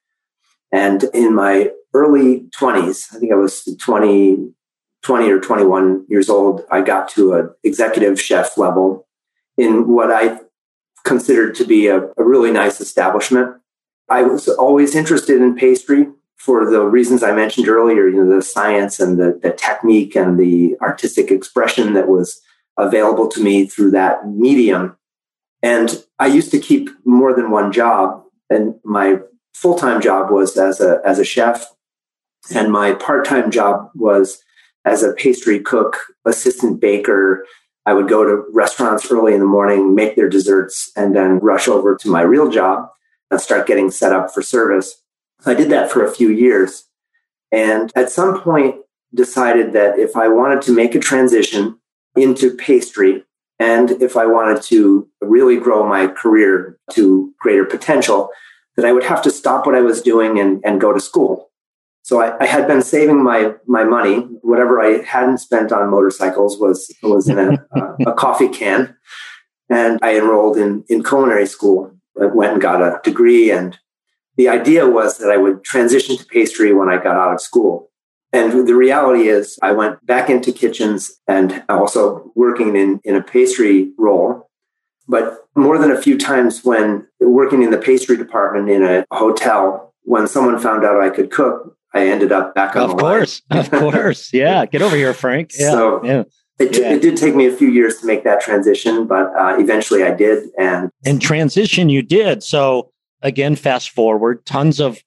and 0.72 1.04
in 1.14 1.34
my 1.34 1.70
early 1.94 2.46
20s, 2.58 3.14
I 3.14 3.18
think 3.18 3.32
I 3.32 3.36
was 3.36 3.62
20, 3.80 4.50
20 5.02 5.30
or 5.30 5.40
21 5.40 6.04
years 6.08 6.28
old, 6.28 6.62
I 6.70 6.82
got 6.82 7.08
to 7.10 7.34
an 7.34 7.50
executive 7.64 8.20
chef 8.20 8.58
level 8.58 9.06
in 9.56 9.88
what 9.88 10.10
I 10.12 10.40
considered 11.04 11.54
to 11.56 11.64
be 11.64 11.86
a, 11.86 11.98
a 11.98 12.24
really 12.24 12.50
nice 12.50 12.80
establishment. 12.80 13.56
I 14.08 14.22
was 14.22 14.48
always 14.48 14.94
interested 14.94 15.40
in 15.40 15.56
pastry 15.56 16.08
for 16.36 16.70
the 16.70 16.82
reasons 16.82 17.22
I 17.22 17.32
mentioned 17.32 17.68
earlier, 17.68 18.08
you 18.08 18.24
know, 18.24 18.36
the 18.36 18.42
science 18.42 19.00
and 19.00 19.18
the, 19.18 19.38
the 19.42 19.52
technique 19.52 20.14
and 20.14 20.38
the 20.38 20.76
artistic 20.80 21.30
expression 21.30 21.94
that 21.94 22.08
was 22.08 22.40
available 22.78 23.28
to 23.28 23.42
me 23.42 23.66
through 23.66 23.90
that 23.90 24.28
medium. 24.28 24.96
And 25.62 26.04
I 26.18 26.28
used 26.28 26.52
to 26.52 26.60
keep 26.60 26.90
more 27.04 27.34
than 27.34 27.50
one 27.50 27.72
job. 27.72 28.22
And 28.48 28.76
my 28.84 29.16
full 29.52 29.76
time 29.76 30.00
job 30.00 30.30
was 30.30 30.56
as 30.56 30.80
a 30.80 31.00
as 31.04 31.18
a 31.18 31.24
chef, 31.24 31.66
and 32.54 32.72
my 32.72 32.92
part 32.94 33.26
time 33.26 33.50
job 33.50 33.90
was 33.94 34.42
as 34.84 35.02
a 35.02 35.12
pastry 35.12 35.60
cook, 35.60 35.98
assistant 36.24 36.80
baker. 36.80 37.44
I 37.88 37.94
would 37.94 38.06
go 38.06 38.22
to 38.22 38.44
restaurants 38.52 39.10
early 39.10 39.32
in 39.32 39.40
the 39.40 39.46
morning, 39.46 39.94
make 39.94 40.14
their 40.14 40.28
desserts, 40.28 40.92
and 40.94 41.16
then 41.16 41.38
rush 41.38 41.68
over 41.68 41.96
to 41.96 42.10
my 42.10 42.20
real 42.20 42.50
job 42.50 42.90
and 43.30 43.40
start 43.40 43.66
getting 43.66 43.90
set 43.90 44.12
up 44.12 44.30
for 44.30 44.42
service. 44.42 45.02
I 45.46 45.54
did 45.54 45.70
that 45.70 45.90
for 45.90 46.04
a 46.04 46.12
few 46.12 46.28
years. 46.28 46.84
And 47.50 47.90
at 47.96 48.10
some 48.10 48.42
point, 48.42 48.76
decided 49.14 49.72
that 49.72 49.98
if 49.98 50.16
I 50.16 50.28
wanted 50.28 50.60
to 50.62 50.72
make 50.72 50.94
a 50.94 51.00
transition 51.00 51.78
into 52.14 52.54
pastry 52.54 53.24
and 53.58 53.90
if 54.02 54.18
I 54.18 54.26
wanted 54.26 54.62
to 54.64 55.08
really 55.22 55.56
grow 55.56 55.88
my 55.88 56.08
career 56.08 56.78
to 56.90 57.32
greater 57.40 57.64
potential, 57.64 58.28
that 58.76 58.84
I 58.84 58.92
would 58.92 59.04
have 59.04 59.22
to 59.22 59.30
stop 59.30 59.64
what 59.64 59.74
I 59.74 59.80
was 59.80 60.02
doing 60.02 60.38
and, 60.38 60.60
and 60.62 60.78
go 60.78 60.92
to 60.92 61.00
school. 61.00 61.47
So 62.08 62.22
I, 62.22 62.42
I, 62.42 62.46
had 62.46 62.66
been 62.66 62.80
saving 62.80 63.22
my 63.22 63.52
my 63.66 63.84
money. 63.84 64.20
Whatever 64.40 64.80
I 64.80 65.02
hadn't 65.02 65.40
spent 65.40 65.72
on 65.72 65.90
motorcycles 65.90 66.58
was 66.58 66.90
was 67.02 67.28
in 67.28 67.38
a, 67.38 67.50
a, 67.76 68.10
a 68.12 68.14
coffee 68.14 68.48
can, 68.48 68.96
and 69.68 69.98
I 70.00 70.16
enrolled 70.16 70.56
in 70.56 70.86
in 70.88 71.04
culinary 71.04 71.44
school. 71.44 71.92
I 72.18 72.24
went 72.24 72.54
and 72.54 72.62
got 72.62 72.80
a 72.80 72.98
degree, 73.04 73.50
and 73.50 73.78
the 74.38 74.48
idea 74.48 74.88
was 74.88 75.18
that 75.18 75.30
I 75.30 75.36
would 75.36 75.62
transition 75.64 76.16
to 76.16 76.24
pastry 76.24 76.72
when 76.72 76.88
I 76.88 76.96
got 76.96 77.16
out 77.16 77.34
of 77.34 77.42
school. 77.42 77.90
And 78.32 78.66
the 78.66 78.74
reality 78.74 79.28
is, 79.28 79.58
I 79.60 79.72
went 79.72 80.04
back 80.06 80.30
into 80.30 80.50
kitchens 80.50 81.12
and 81.28 81.62
also 81.68 82.32
working 82.34 82.74
in, 82.74 83.00
in 83.04 83.16
a 83.16 83.22
pastry 83.22 83.92
role. 83.98 84.48
But 85.08 85.46
more 85.54 85.76
than 85.76 85.90
a 85.90 86.00
few 86.00 86.16
times 86.16 86.64
when 86.64 87.06
working 87.20 87.62
in 87.62 87.70
the 87.70 87.84
pastry 87.88 88.16
department 88.16 88.70
in 88.70 88.82
a 88.82 89.04
hotel, 89.12 89.94
when 90.04 90.26
someone 90.26 90.58
found 90.58 90.86
out 90.86 91.02
I 91.02 91.10
could 91.10 91.30
cook, 91.30 91.77
I 91.94 92.08
ended 92.08 92.32
up 92.32 92.54
back 92.54 92.76
on 92.76 92.82
of 92.82 92.90
the 92.90 92.96
course, 92.96 93.42
of 93.50 93.70
course. 93.70 94.32
Yeah. 94.32 94.66
Get 94.66 94.82
over 94.82 94.96
here, 94.96 95.14
Frank. 95.14 95.52
Yeah. 95.58 95.70
So 95.70 96.04
yeah. 96.04 96.24
It, 96.58 96.76
yeah. 96.76 96.92
it, 96.92 97.02
did 97.02 97.16
take 97.16 97.36
me 97.36 97.46
a 97.46 97.52
few 97.56 97.68
years 97.68 97.98
to 98.00 98.06
make 98.06 98.24
that 98.24 98.40
transition, 98.40 99.06
but 99.06 99.26
uh, 99.38 99.56
eventually 99.58 100.02
I 100.02 100.12
did. 100.12 100.48
And 100.58 100.90
and 101.06 101.22
transition 101.22 101.88
you 101.88 102.02
did. 102.02 102.42
So 102.42 102.90
again, 103.22 103.54
fast 103.54 103.90
forward, 103.90 104.44
tons 104.44 104.80
of 104.80 104.98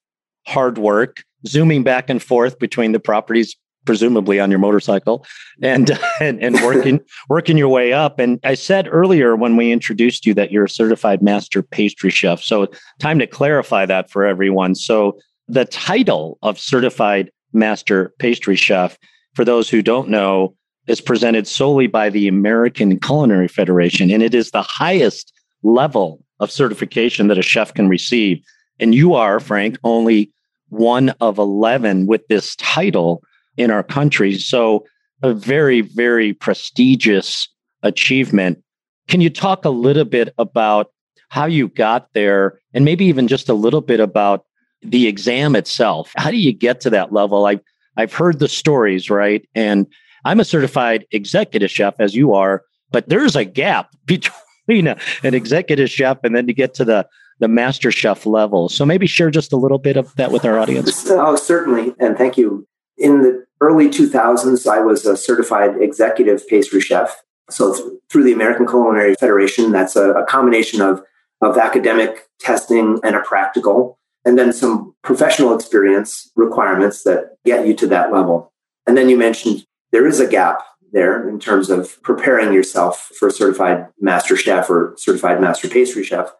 hard 0.47 0.77
work, 0.77 1.23
zooming 1.45 1.83
back 1.83 2.09
and 2.09 2.23
forth 2.23 2.57
between 2.57 2.93
the 2.93 2.99
properties, 3.01 3.57
presumably 3.85 4.39
on 4.39 4.49
your 4.49 4.59
motorcycle, 4.59 5.25
and 5.61 5.91
and, 6.21 6.41
and 6.41 6.55
working 6.61 7.01
working 7.29 7.57
your 7.57 7.69
way 7.69 7.91
up. 7.91 8.17
And 8.17 8.39
I 8.45 8.55
said 8.55 8.87
earlier 8.89 9.35
when 9.35 9.57
we 9.57 9.73
introduced 9.73 10.25
you 10.25 10.33
that 10.35 10.51
you're 10.51 10.65
a 10.65 10.69
certified 10.69 11.21
master 11.21 11.61
pastry 11.61 12.11
chef. 12.11 12.41
So 12.41 12.67
time 12.99 13.19
to 13.19 13.27
clarify 13.27 13.85
that 13.87 14.09
for 14.09 14.25
everyone. 14.25 14.73
So 14.73 15.19
the 15.51 15.65
title 15.65 16.37
of 16.41 16.57
certified 16.57 17.29
master 17.51 18.13
pastry 18.19 18.55
chef, 18.55 18.97
for 19.35 19.43
those 19.43 19.69
who 19.69 19.81
don't 19.81 20.07
know, 20.07 20.55
is 20.87 21.01
presented 21.01 21.45
solely 21.45 21.87
by 21.87 22.09
the 22.09 22.29
American 22.29 22.97
Culinary 22.97 23.49
Federation, 23.49 24.09
and 24.09 24.23
it 24.23 24.33
is 24.33 24.51
the 24.51 24.61
highest 24.61 25.33
level 25.61 26.23
of 26.39 26.51
certification 26.51 27.27
that 27.27 27.37
a 27.37 27.41
chef 27.43 27.73
can 27.73 27.89
receive. 27.89 28.41
And 28.79 28.95
you 28.95 29.13
are, 29.13 29.41
Frank, 29.41 29.77
only 29.83 30.31
one 30.69 31.09
of 31.19 31.37
11 31.37 32.07
with 32.07 32.25
this 32.29 32.55
title 32.55 33.21
in 33.57 33.71
our 33.71 33.83
country. 33.83 34.39
So, 34.39 34.85
a 35.21 35.33
very, 35.33 35.81
very 35.81 36.33
prestigious 36.33 37.47
achievement. 37.83 38.63
Can 39.07 39.19
you 39.19 39.29
talk 39.29 39.65
a 39.65 39.69
little 39.69 40.05
bit 40.05 40.33
about 40.37 40.91
how 41.27 41.45
you 41.45 41.67
got 41.67 42.07
there 42.13 42.59
and 42.73 42.85
maybe 42.85 43.05
even 43.05 43.27
just 43.27 43.49
a 43.49 43.53
little 43.53 43.81
bit 43.81 43.99
about 43.99 44.45
the 44.81 45.07
exam 45.07 45.55
itself? 45.55 46.11
How 46.15 46.31
do 46.31 46.37
you 46.37 46.53
get 46.53 46.81
to 46.81 46.89
that 46.91 47.11
level? 47.11 47.45
I've, 47.45 47.61
I've 47.97 48.13
heard 48.13 48.39
the 48.39 48.47
stories, 48.47 49.09
right? 49.09 49.47
And 49.55 49.87
I'm 50.25 50.39
a 50.39 50.45
certified 50.45 51.05
executive 51.11 51.71
chef, 51.71 51.95
as 51.99 52.15
you 52.15 52.33
are, 52.33 52.63
but 52.91 53.09
there's 53.09 53.35
a 53.35 53.45
gap 53.45 53.95
between 54.05 54.87
a, 54.87 54.97
an 55.23 55.33
executive 55.33 55.89
chef 55.89 56.19
and 56.23 56.35
then 56.35 56.47
to 56.47 56.53
get 56.53 56.73
to 56.75 56.85
the 56.85 57.07
the 57.41 57.47
master 57.47 57.91
chef 57.91 58.25
level. 58.25 58.69
So 58.69 58.85
maybe 58.85 59.07
share 59.07 59.31
just 59.31 59.51
a 59.51 59.57
little 59.57 59.79
bit 59.79 59.97
of 59.97 60.15
that 60.15 60.31
with 60.31 60.45
our 60.45 60.59
audience. 60.59 61.09
Uh, 61.09 61.17
oh, 61.19 61.35
certainly. 61.35 61.93
And 61.99 62.15
thank 62.15 62.37
you. 62.37 62.67
In 62.97 63.21
the 63.23 63.43
early 63.59 63.89
2000s, 63.89 64.71
I 64.71 64.79
was 64.79 65.07
a 65.07 65.17
certified 65.17 65.81
executive 65.81 66.47
pastry 66.47 66.79
chef. 66.79 67.19
So 67.49 67.73
th- 67.73 67.85
through 68.11 68.25
the 68.25 68.31
American 68.31 68.67
Culinary 68.67 69.15
Federation, 69.15 69.71
that's 69.71 69.95
a, 69.95 70.11
a 70.11 70.25
combination 70.25 70.81
of, 70.81 71.01
of 71.41 71.57
academic 71.57 72.29
testing 72.39 72.99
and 73.03 73.15
a 73.15 73.21
practical, 73.21 73.97
and 74.25 74.37
then 74.37 74.53
some 74.53 74.95
professional 75.03 75.55
experience 75.55 76.31
requirements 76.35 77.03
that 77.03 77.37
get 77.45 77.65
you 77.65 77.73
to 77.75 77.87
that 77.87 78.11
level. 78.11 78.51
And 78.87 78.97
then 78.97 79.09
you 79.09 79.17
mentioned 79.17 79.65
there 79.91 80.07
is 80.07 80.19
a 80.19 80.27
gap 80.27 80.63
there 80.91 81.27
in 81.27 81.39
terms 81.39 81.69
of 81.69 82.01
preparing 82.03 82.53
yourself 82.53 83.11
for 83.17 83.29
certified 83.29 83.87
master 83.99 84.35
chef 84.35 84.69
or 84.69 84.93
certified 84.97 85.39
master 85.39 85.69
pastry 85.69 86.03
chef 86.03 86.33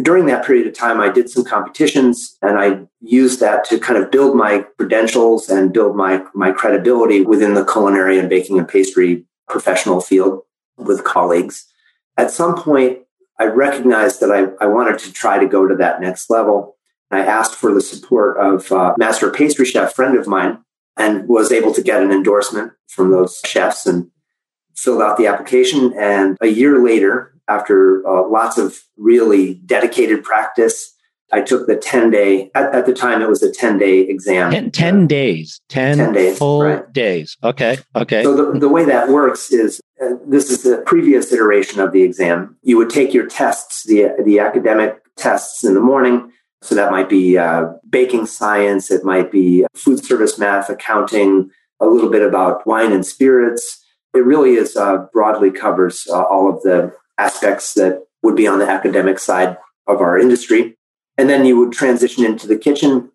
during 0.00 0.26
that 0.26 0.44
period 0.44 0.66
of 0.66 0.72
time, 0.72 1.00
I 1.00 1.10
did 1.10 1.28
some 1.28 1.44
competitions 1.44 2.38
and 2.40 2.58
I 2.58 2.86
used 3.00 3.40
that 3.40 3.64
to 3.66 3.78
kind 3.78 4.02
of 4.02 4.10
build 4.10 4.36
my 4.36 4.64
credentials 4.78 5.50
and 5.50 5.72
build 5.72 5.96
my, 5.96 6.24
my 6.34 6.50
credibility 6.50 7.20
within 7.20 7.54
the 7.54 7.64
culinary 7.64 8.18
and 8.18 8.28
baking 8.28 8.58
and 8.58 8.66
pastry 8.66 9.24
professional 9.48 10.00
field 10.00 10.42
with 10.78 11.04
colleagues. 11.04 11.66
At 12.16 12.30
some 12.30 12.56
point, 12.56 13.00
I 13.38 13.46
recognized 13.46 14.20
that 14.20 14.30
I, 14.30 14.64
I 14.64 14.66
wanted 14.66 14.98
to 15.00 15.12
try 15.12 15.38
to 15.38 15.46
go 15.46 15.66
to 15.66 15.76
that 15.76 16.00
next 16.00 16.30
level. 16.30 16.76
I 17.12 17.20
asked 17.20 17.54
for 17.54 17.72
the 17.72 17.80
support 17.80 18.38
of 18.38 18.70
a 18.72 18.94
master 18.98 19.30
pastry 19.30 19.66
chef 19.66 19.94
friend 19.94 20.16
of 20.16 20.26
mine 20.26 20.58
and 20.96 21.28
was 21.28 21.52
able 21.52 21.72
to 21.74 21.82
get 21.82 22.02
an 22.02 22.10
endorsement 22.10 22.72
from 22.88 23.10
those 23.10 23.40
chefs 23.46 23.86
and 23.86 24.10
filled 24.74 25.02
out 25.02 25.16
the 25.16 25.26
application. 25.26 25.92
And 25.98 26.36
a 26.40 26.48
year 26.48 26.82
later, 26.82 27.32
after 27.48 28.06
uh, 28.06 28.28
lots 28.28 28.58
of 28.58 28.78
really 28.96 29.54
dedicated 29.66 30.22
practice. 30.24 30.94
I 31.34 31.40
took 31.40 31.66
the 31.66 31.76
10 31.76 32.10
day, 32.10 32.50
at, 32.54 32.74
at 32.74 32.84
the 32.84 32.92
time, 32.92 33.22
it 33.22 33.28
was 33.28 33.42
a 33.42 33.50
10 33.50 33.78
day 33.78 34.00
exam. 34.00 34.50
10, 34.50 34.70
10 34.70 35.06
days, 35.06 35.60
10, 35.70 35.96
10 35.96 36.12
days, 36.12 36.38
full 36.38 36.62
right. 36.62 36.92
days. 36.92 37.38
Okay. 37.42 37.78
Okay. 37.96 38.22
So 38.22 38.34
the, 38.34 38.58
the 38.58 38.68
way 38.68 38.84
that 38.84 39.08
works 39.08 39.50
is 39.50 39.80
uh, 40.02 40.10
this 40.26 40.50
is 40.50 40.62
the 40.62 40.82
previous 40.84 41.32
iteration 41.32 41.80
of 41.80 41.92
the 41.92 42.02
exam. 42.02 42.56
You 42.62 42.76
would 42.76 42.90
take 42.90 43.14
your 43.14 43.26
tests, 43.26 43.84
the, 43.84 44.10
the 44.24 44.40
academic 44.40 45.00
tests 45.16 45.64
in 45.64 45.72
the 45.72 45.80
morning. 45.80 46.32
So 46.62 46.76
that 46.76 46.92
might 46.92 47.08
be 47.08 47.36
uh, 47.36 47.72
baking 47.90 48.26
science, 48.26 48.90
it 48.90 49.04
might 49.04 49.32
be 49.32 49.66
food 49.74 50.04
service 50.04 50.38
math, 50.38 50.70
accounting, 50.70 51.50
a 51.80 51.86
little 51.86 52.08
bit 52.08 52.22
about 52.22 52.64
wine 52.66 52.92
and 52.92 53.04
spirits. 53.04 53.84
It 54.14 54.24
really 54.24 54.54
is 54.54 54.76
uh, 54.76 55.06
broadly 55.12 55.50
covers 55.50 56.06
uh, 56.08 56.22
all 56.22 56.54
of 56.54 56.62
the 56.62 56.94
aspects 57.18 57.74
that 57.74 58.06
would 58.22 58.36
be 58.36 58.46
on 58.46 58.60
the 58.60 58.68
academic 58.68 59.18
side 59.18 59.56
of 59.88 60.00
our 60.00 60.16
industry. 60.18 60.78
And 61.18 61.28
then 61.28 61.44
you 61.44 61.58
would 61.58 61.72
transition 61.72 62.24
into 62.24 62.46
the 62.46 62.56
kitchen. 62.56 63.10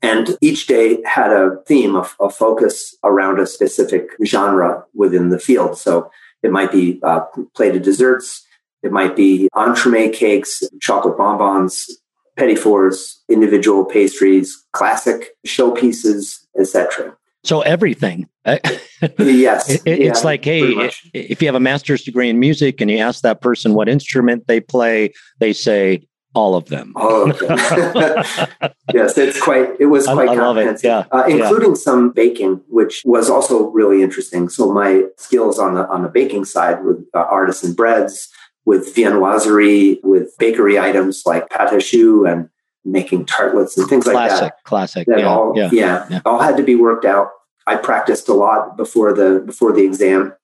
And 0.00 0.38
each 0.40 0.66
day 0.66 1.02
had 1.04 1.30
a 1.30 1.58
theme, 1.66 1.94
a, 1.94 2.08
a 2.18 2.30
focus 2.30 2.96
around 3.04 3.38
a 3.38 3.46
specific 3.46 4.08
genre 4.24 4.84
within 4.94 5.28
the 5.28 5.38
field. 5.38 5.76
So 5.76 6.10
it 6.42 6.50
might 6.50 6.72
be 6.72 6.98
uh, 7.02 7.26
plated 7.54 7.82
desserts, 7.82 8.46
it 8.82 8.92
might 8.92 9.14
be 9.14 9.50
entremet 9.54 10.14
cakes, 10.14 10.62
chocolate 10.80 11.18
bonbons, 11.18 11.99
petit 12.40 12.56
fours, 12.56 13.22
individual 13.28 13.84
pastries, 13.84 14.64
classic 14.72 15.30
showpieces, 15.46 16.38
etc. 16.58 17.16
So 17.44 17.60
everything. 17.60 18.28
yes. 18.46 19.70
It, 19.70 19.82
it's 19.86 20.20
yeah, 20.20 20.26
like, 20.26 20.44
hey, 20.44 20.90
if 21.14 21.40
you 21.40 21.48
have 21.48 21.54
a 21.54 21.60
master's 21.60 22.02
degree 22.02 22.28
in 22.28 22.38
music 22.38 22.80
and 22.80 22.90
you 22.90 22.98
ask 22.98 23.22
that 23.22 23.40
person 23.40 23.74
what 23.74 23.88
instrument 23.88 24.46
they 24.46 24.60
play, 24.60 25.12
they 25.38 25.52
say 25.52 26.06
all 26.34 26.54
of 26.54 26.66
them. 26.66 26.92
All 26.96 27.30
of 27.30 27.38
them. 27.38 27.58
yes, 28.94 29.18
it's 29.18 29.40
quite. 29.40 29.70
It 29.80 29.86
was 29.86 30.06
quite 30.06 30.28
I, 30.28 30.32
I 30.32 30.36
comprehensive, 30.36 30.84
yeah. 30.84 31.04
Uh, 31.10 31.24
including 31.28 31.70
yeah. 31.70 31.74
some 31.74 32.10
baking, 32.10 32.60
which 32.68 33.02
was 33.04 33.28
also 33.28 33.68
really 33.70 34.02
interesting. 34.02 34.48
So 34.48 34.72
my 34.72 35.04
skills 35.16 35.58
on 35.58 35.74
the 35.74 35.88
on 35.88 36.02
the 36.02 36.08
baking 36.08 36.44
side 36.44 36.84
with 36.84 37.04
uh, 37.14 37.18
artisan 37.18 37.74
breads, 37.74 38.28
with 38.66 38.94
viennoiserie, 38.94 40.02
with 40.02 40.36
bakery 40.38 40.78
items 40.78 41.22
like 41.26 41.48
pâte 41.48 41.72
à 41.72 41.80
choux 41.80 42.26
and 42.26 42.48
making 42.84 43.26
tartlets 43.26 43.76
and 43.76 43.88
things 43.88 44.04
classic, 44.04 44.40
like 44.40 44.40
that. 44.40 44.64
Classic, 44.64 45.06
that 45.06 45.20
yeah, 45.20 45.26
all, 45.26 45.52
yeah, 45.56 45.68
yeah, 45.72 46.06
yeah, 46.10 46.20
all 46.24 46.40
had 46.40 46.56
to 46.56 46.62
be 46.62 46.74
worked 46.74 47.04
out. 47.04 47.30
I 47.66 47.76
practiced 47.76 48.28
a 48.28 48.34
lot 48.34 48.76
before 48.76 49.12
the 49.12 49.42
before 49.44 49.72
the 49.72 49.84
exam, 49.84 50.34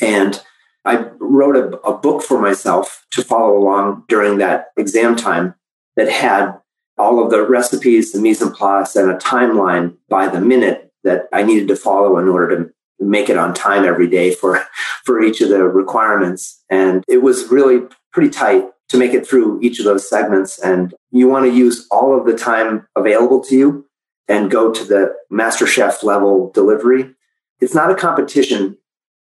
and 0.00 0.42
I 0.84 1.06
wrote 1.18 1.56
a, 1.56 1.78
a 1.80 1.96
book 1.96 2.22
for 2.22 2.40
myself 2.40 3.06
to 3.12 3.22
follow 3.22 3.56
along 3.56 4.04
during 4.08 4.38
that 4.38 4.68
exam 4.76 5.16
time 5.16 5.54
that 5.96 6.10
had 6.10 6.54
all 6.98 7.22
of 7.24 7.30
the 7.30 7.46
recipes, 7.46 8.12
the 8.12 8.20
mise 8.20 8.42
en 8.42 8.52
place, 8.52 8.96
and 8.96 9.10
a 9.10 9.16
timeline 9.16 9.96
by 10.08 10.28
the 10.28 10.40
minute 10.40 10.92
that 11.04 11.28
I 11.32 11.42
needed 11.42 11.68
to 11.68 11.76
follow 11.76 12.18
in 12.18 12.28
order 12.28 12.64
to 12.64 12.70
make 13.00 13.28
it 13.28 13.36
on 13.36 13.54
time 13.54 13.84
every 13.84 14.08
day 14.08 14.34
for 14.34 14.62
for 15.04 15.22
each 15.22 15.40
of 15.40 15.48
the 15.48 15.64
requirements. 15.64 16.62
And 16.70 17.04
it 17.08 17.22
was 17.22 17.48
really 17.50 17.82
pretty 18.12 18.30
tight 18.30 18.64
to 18.88 18.98
make 18.98 19.14
it 19.14 19.26
through 19.26 19.60
each 19.62 19.78
of 19.78 19.84
those 19.84 20.08
segments. 20.08 20.58
And 20.58 20.94
you 21.12 21.28
want 21.28 21.46
to 21.46 21.52
use 21.52 21.86
all 21.90 22.18
of 22.18 22.26
the 22.26 22.36
time 22.36 22.86
available 22.96 23.42
to 23.44 23.56
you 23.56 23.86
and 24.28 24.50
go 24.50 24.72
to 24.72 24.84
the 24.84 25.14
master 25.30 25.66
chef 25.66 26.02
level 26.02 26.50
delivery. 26.52 27.14
It's 27.60 27.74
not 27.74 27.90
a 27.90 27.94
competition. 27.94 28.76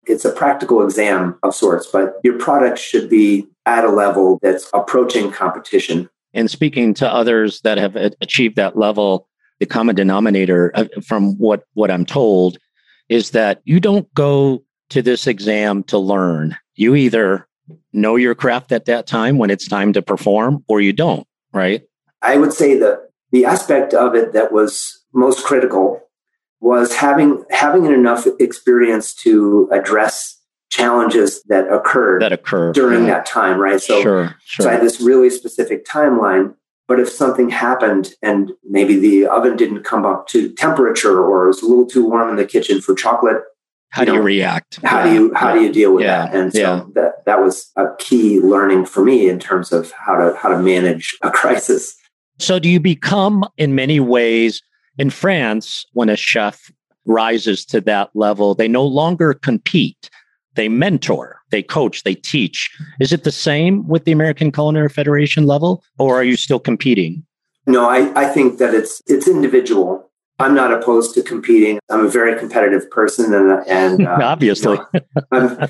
It's 0.06 0.26
a 0.26 0.32
practical 0.32 0.84
exam 0.84 1.38
of 1.44 1.54
sorts, 1.54 1.86
but 1.86 2.16
your 2.24 2.40
product 2.40 2.80
should 2.80 3.10
be 3.10 3.48
at 3.68 3.86
a 3.86 3.90
level 3.90 4.40
that's 4.42 4.68
approaching 4.74 5.32
competition. 5.32 6.10
And 6.34 6.50
speaking 6.50 6.94
to 6.96 7.12
others 7.12 7.62
that 7.62 7.78
have 7.78 7.96
achieved 7.96 8.56
that 8.56 8.78
level, 8.78 9.28
the 9.60 9.66
common 9.68 9.96
denominator 9.96 10.72
uh, 10.74 10.86
from 11.06 11.38
what, 11.38 11.66
what 11.74 11.92
I'm 11.92 12.06
told 12.06 12.58
is 13.12 13.32
that 13.32 13.62
you 13.66 13.80
don't 13.82 14.12
go 14.14 14.64
to 14.90 15.02
this 15.02 15.28
exam 15.28 15.84
to 15.84 15.98
learn. 15.98 16.56
You 16.76 16.96
either 16.96 17.46
know 17.92 18.16
your 18.16 18.34
craft 18.34 18.72
at 18.72 18.86
that 18.86 19.06
time 19.06 19.38
when 19.38 19.50
it's 19.50 19.68
time 19.68 19.92
to 19.94 20.02
perform 20.02 20.64
or 20.70 20.80
you 20.80 20.94
don't, 20.94 21.28
right? 21.54 21.82
I 22.22 22.38
would 22.38 22.54
say 22.54 22.80
that 22.80 23.10
the 23.32 23.44
aspect 23.44 23.94
of 23.94 24.16
it 24.16 24.32
that 24.32 24.54
was 24.54 25.04
most 25.14 25.44
critical 25.44 26.02
was 26.62 26.96
having 26.96 27.44
having 27.50 27.86
enough 27.86 28.26
experience 28.40 29.14
to 29.16 29.68
address 29.74 30.40
challenges 30.70 31.44
that 31.44 31.68
occurred 31.72 32.22
that 32.22 32.32
occur 32.32 32.72
during 32.72 33.06
yeah. 33.06 33.16
that 33.16 33.26
time, 33.26 33.60
right? 33.60 33.82
So, 33.82 34.02
sure, 34.02 34.36
sure. 34.46 34.64
so 34.64 34.70
I 34.70 34.74
had 34.74 34.82
this 34.82 35.02
really 35.02 35.30
specific 35.30 35.86
timeline, 35.86 36.56
But 36.92 37.00
if 37.00 37.08
something 37.08 37.50
happened 37.50 38.16
and 38.22 38.52
maybe 38.70 39.00
the 39.00 39.26
oven 39.26 39.56
didn't 39.56 39.84
come 39.84 40.06
up 40.06 40.28
to 40.28 40.52
temperature 40.52 41.24
or 41.24 41.46
it 41.46 41.48
was 41.48 41.62
a 41.62 41.66
little 41.66 41.86
too 41.86 42.06
warm 42.06 42.28
in 42.32 42.36
the 42.36 42.44
kitchen 42.44 42.82
for 42.82 42.94
chocolate, 42.94 43.44
how 43.92 44.04
do 44.04 44.14
you 44.16 44.22
react? 44.22 44.82
How 44.84 45.06
do 45.06 45.14
you 45.14 45.34
how 45.34 45.54
yeah. 45.54 45.54
do 45.54 45.62
you 45.62 45.72
deal 45.72 45.94
with 45.94 46.04
yeah. 46.04 46.26
that? 46.26 46.36
And 46.36 46.52
so 46.52 46.60
yeah. 46.60 46.84
that 46.96 47.24
that 47.26 47.40
was 47.42 47.72
a 47.78 47.86
key 47.98 48.42
learning 48.42 48.88
for 48.88 49.06
me 49.06 49.30
in 49.30 49.40
terms 49.40 49.72
of 49.72 49.94
how 49.94 50.18
to 50.18 50.36
how 50.36 50.50
to 50.50 50.60
manage 50.60 51.18
a 51.22 51.32
crisis. 51.42 51.96
So 52.40 52.60
do 52.60 52.68
you 52.68 52.82
become 52.82 53.46
in 53.56 53.74
many 53.74 54.02
ways 54.02 54.62
in 54.98 55.12
France 55.12 55.86
when 55.94 56.10
a 56.10 56.18
chef 56.18 56.74
rises 57.06 57.64
to 57.68 57.80
that 57.80 58.10
level, 58.16 58.54
they 58.54 58.68
no 58.68 58.84
longer 58.84 59.34
compete. 59.34 60.10
They 60.56 60.68
mentor, 60.68 61.41
they 61.52 61.64
coach, 61.64 62.04
they 62.04 62.16
teach. 62.16 62.70
Is 63.00 63.14
it 63.14 63.24
the 63.24 63.32
same 63.32 63.88
with 63.88 64.06
the 64.06 64.12
American 64.12 64.52
Culinary 64.52 64.90
Federation 64.90 65.46
level, 65.46 65.84
or 66.00 66.20
are 66.20 66.24
you 66.24 66.36
still 66.36 66.60
competing? 66.60 67.24
No, 67.68 67.90
I, 67.90 68.12
I 68.20 68.26
think 68.26 68.58
that 68.58 68.74
it's 68.74 69.02
it's 69.08 69.28
individual. 69.28 70.10
I'm 70.40 70.56
not 70.56 70.74
opposed 70.74 71.14
to 71.14 71.22
competing. 71.22 71.80
I'm 71.92 72.06
a 72.06 72.10
very 72.10 72.38
competitive 72.38 72.90
person, 72.90 73.34
and 73.34 73.52
and 73.68 74.08
uh, 74.08 74.18
obviously, 74.24 74.80
you 74.92 75.02
know, 75.32 75.68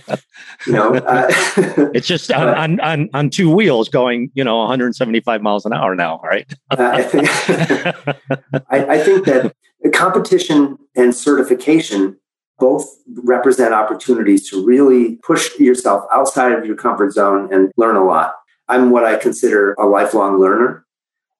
you 0.65 0.73
know 0.73 0.93
uh, 0.95 1.27
it's 1.93 2.07
just 2.07 2.31
on, 2.31 2.47
on, 2.47 2.79
on 2.79 3.09
on 3.13 3.29
two 3.29 3.53
wheels 3.53 3.89
going, 3.89 4.31
you 4.33 4.43
know, 4.43 4.59
175 4.59 5.41
miles 5.41 5.65
an 5.65 5.73
hour 5.73 5.93
now, 5.95 6.21
right? 6.23 6.51
uh, 6.71 6.91
I, 6.93 7.03
think, 7.03 7.27
I, 8.69 8.95
I 8.95 9.03
think 9.03 9.25
that 9.25 9.53
competition 9.93 10.77
and 10.95 11.13
certification 11.13 12.17
both 12.61 12.87
represent 13.23 13.73
opportunities 13.73 14.47
to 14.47 14.63
really 14.63 15.15
push 15.23 15.59
yourself 15.59 16.05
outside 16.13 16.51
of 16.53 16.63
your 16.63 16.75
comfort 16.75 17.11
zone 17.11 17.51
and 17.51 17.71
learn 17.75 17.95
a 17.95 18.05
lot. 18.05 18.35
I'm 18.69 18.91
what 18.91 19.03
I 19.03 19.17
consider 19.17 19.73
a 19.73 19.87
lifelong 19.87 20.39
learner. 20.39 20.85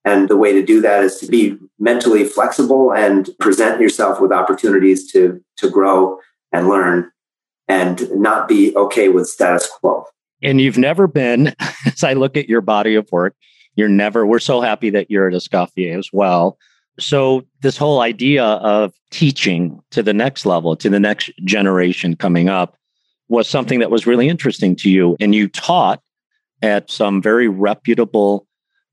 And 0.04 0.28
the 0.28 0.36
way 0.36 0.51
to 0.51 0.66
do 0.66 0.82
that 0.82 1.04
is 1.04 1.18
to 1.20 1.28
be 1.28 1.58
mentally 1.78 2.24
flexible 2.24 2.92
and 2.92 3.30
present 3.40 3.80
yourself 3.80 4.20
with 4.20 4.32
opportunities 4.32 5.12
to, 5.12 5.40
to 5.58 5.70
grow 5.70 6.18
and 6.51 6.68
learn 6.68 7.12
and 7.68 8.10
not 8.12 8.48
be 8.48 8.75
okay 8.75 9.10
with 9.10 9.28
status 9.28 9.70
quo. 9.80 10.06
And 10.42 10.60
you've 10.60 10.80
never 10.80 11.06
been, 11.06 11.54
as 11.86 12.04
I 12.04 12.13
look 12.13 12.36
at 12.36 12.50
your 12.50 12.62
body 12.62 12.96
of 12.96 13.08
work, 13.12 13.36
you're 13.75 13.88
never, 13.88 14.25
we're 14.25 14.40
so 14.40 14.60
happy 14.60 14.90
that 14.90 15.12
you're 15.12 15.28
at 15.28 15.36
Escoffier 15.36 16.00
as 16.00 16.10
well. 16.12 16.58
So, 17.01 17.46
this 17.62 17.77
whole 17.77 18.01
idea 18.01 18.43
of 18.43 18.93
teaching 19.10 19.81
to 19.91 20.03
the 20.03 20.13
next 20.13 20.46
level, 20.46 20.75
to 20.75 20.89
the 20.89 21.00
next 21.00 21.31
generation 21.43 22.15
coming 22.15 22.48
up, 22.50 22.77
was 23.27 23.48
something 23.48 23.79
that 23.79 23.91
was 23.91 24.05
really 24.05 24.29
interesting 24.29 24.75
to 24.77 24.89
you. 24.89 25.15
And 25.20 25.34
you 25.34 25.48
taught 25.48 26.01
at 26.62 26.91
some 26.91 27.22
very 27.22 27.48
reputable 27.48 28.46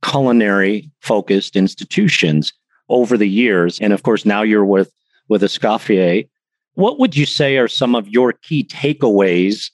culinary 0.02 0.90
focused 1.00 1.56
institutions 1.56 2.52
over 2.88 3.16
the 3.16 3.28
years. 3.28 3.78
And 3.80 3.92
of 3.92 4.02
course, 4.02 4.24
now 4.24 4.42
you're 4.42 4.64
with, 4.64 4.92
with 5.28 5.42
Escoffier. 5.42 6.28
What 6.74 6.98
would 6.98 7.16
you 7.16 7.26
say 7.26 7.58
are 7.58 7.68
some 7.68 7.94
of 7.94 8.08
your 8.08 8.32
key 8.32 8.64
takeaways 8.64 9.70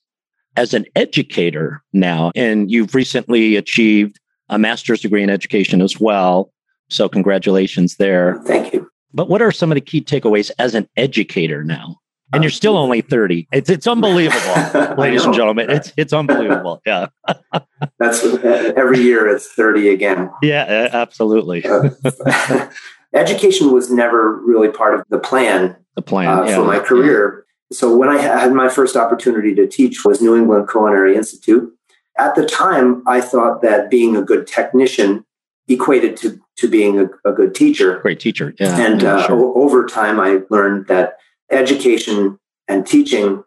as 0.56 0.74
an 0.74 0.86
educator 0.96 1.82
now? 1.92 2.32
And 2.34 2.70
you've 2.70 2.94
recently 2.94 3.56
achieved 3.56 4.18
a 4.48 4.58
master's 4.58 5.02
degree 5.02 5.22
in 5.22 5.30
education 5.30 5.82
as 5.82 6.00
well. 6.00 6.50
So, 6.94 7.08
congratulations 7.08 7.96
there. 7.96 8.40
Thank 8.44 8.72
you. 8.72 8.88
But 9.12 9.28
what 9.28 9.42
are 9.42 9.52
some 9.52 9.70
of 9.70 9.76
the 9.76 9.80
key 9.80 10.00
takeaways 10.00 10.50
as 10.58 10.74
an 10.74 10.88
educator 10.96 11.64
now? 11.64 12.00
And 12.32 12.42
you're 12.42 12.50
still 12.50 12.76
only 12.76 13.00
30. 13.00 13.46
It's 13.52 13.70
it's 13.70 13.86
unbelievable, 13.86 14.94
ladies 14.98 15.24
and 15.24 15.32
gentlemen. 15.34 15.70
It's 15.70 15.92
it's 15.96 16.12
unbelievable. 16.12 16.82
Yeah. 16.84 17.06
That's 18.00 18.24
every 18.24 18.98
year 19.00 19.28
it's 19.28 19.52
30 19.52 19.90
again. 19.90 20.30
Yeah, 20.42 20.88
absolutely. 20.92 21.64
uh, 21.64 21.90
education 23.14 23.72
was 23.72 23.88
never 23.90 24.36
really 24.44 24.68
part 24.68 24.94
of 24.94 25.04
the 25.10 25.18
plan. 25.18 25.76
The 25.94 26.02
plan 26.02 26.26
uh, 26.26 26.44
yeah. 26.44 26.56
for 26.56 26.64
my 26.64 26.80
career. 26.80 27.46
So 27.72 27.96
when 27.96 28.08
I 28.08 28.18
had 28.18 28.52
my 28.52 28.68
first 28.68 28.96
opportunity 28.96 29.54
to 29.54 29.66
teach 29.68 30.04
was 30.04 30.20
New 30.20 30.36
England 30.36 30.68
Culinary 30.68 31.14
Institute. 31.14 31.70
At 32.16 32.36
the 32.36 32.46
time, 32.46 33.02
I 33.08 33.20
thought 33.20 33.62
that 33.62 33.90
being 33.90 34.16
a 34.16 34.22
good 34.22 34.46
technician 34.46 35.24
equated 35.66 36.16
to 36.18 36.40
to 36.56 36.68
being 36.68 36.98
a, 36.98 37.06
a 37.28 37.32
good 37.32 37.54
teacher. 37.54 37.98
Great 38.00 38.20
teacher, 38.20 38.54
yeah. 38.58 38.78
And 38.78 39.02
yeah, 39.02 39.16
uh, 39.16 39.26
sure. 39.26 39.58
over 39.58 39.86
time, 39.86 40.20
I 40.20 40.40
learned 40.50 40.86
that 40.88 41.18
education 41.50 42.38
and 42.68 42.86
teaching 42.86 43.42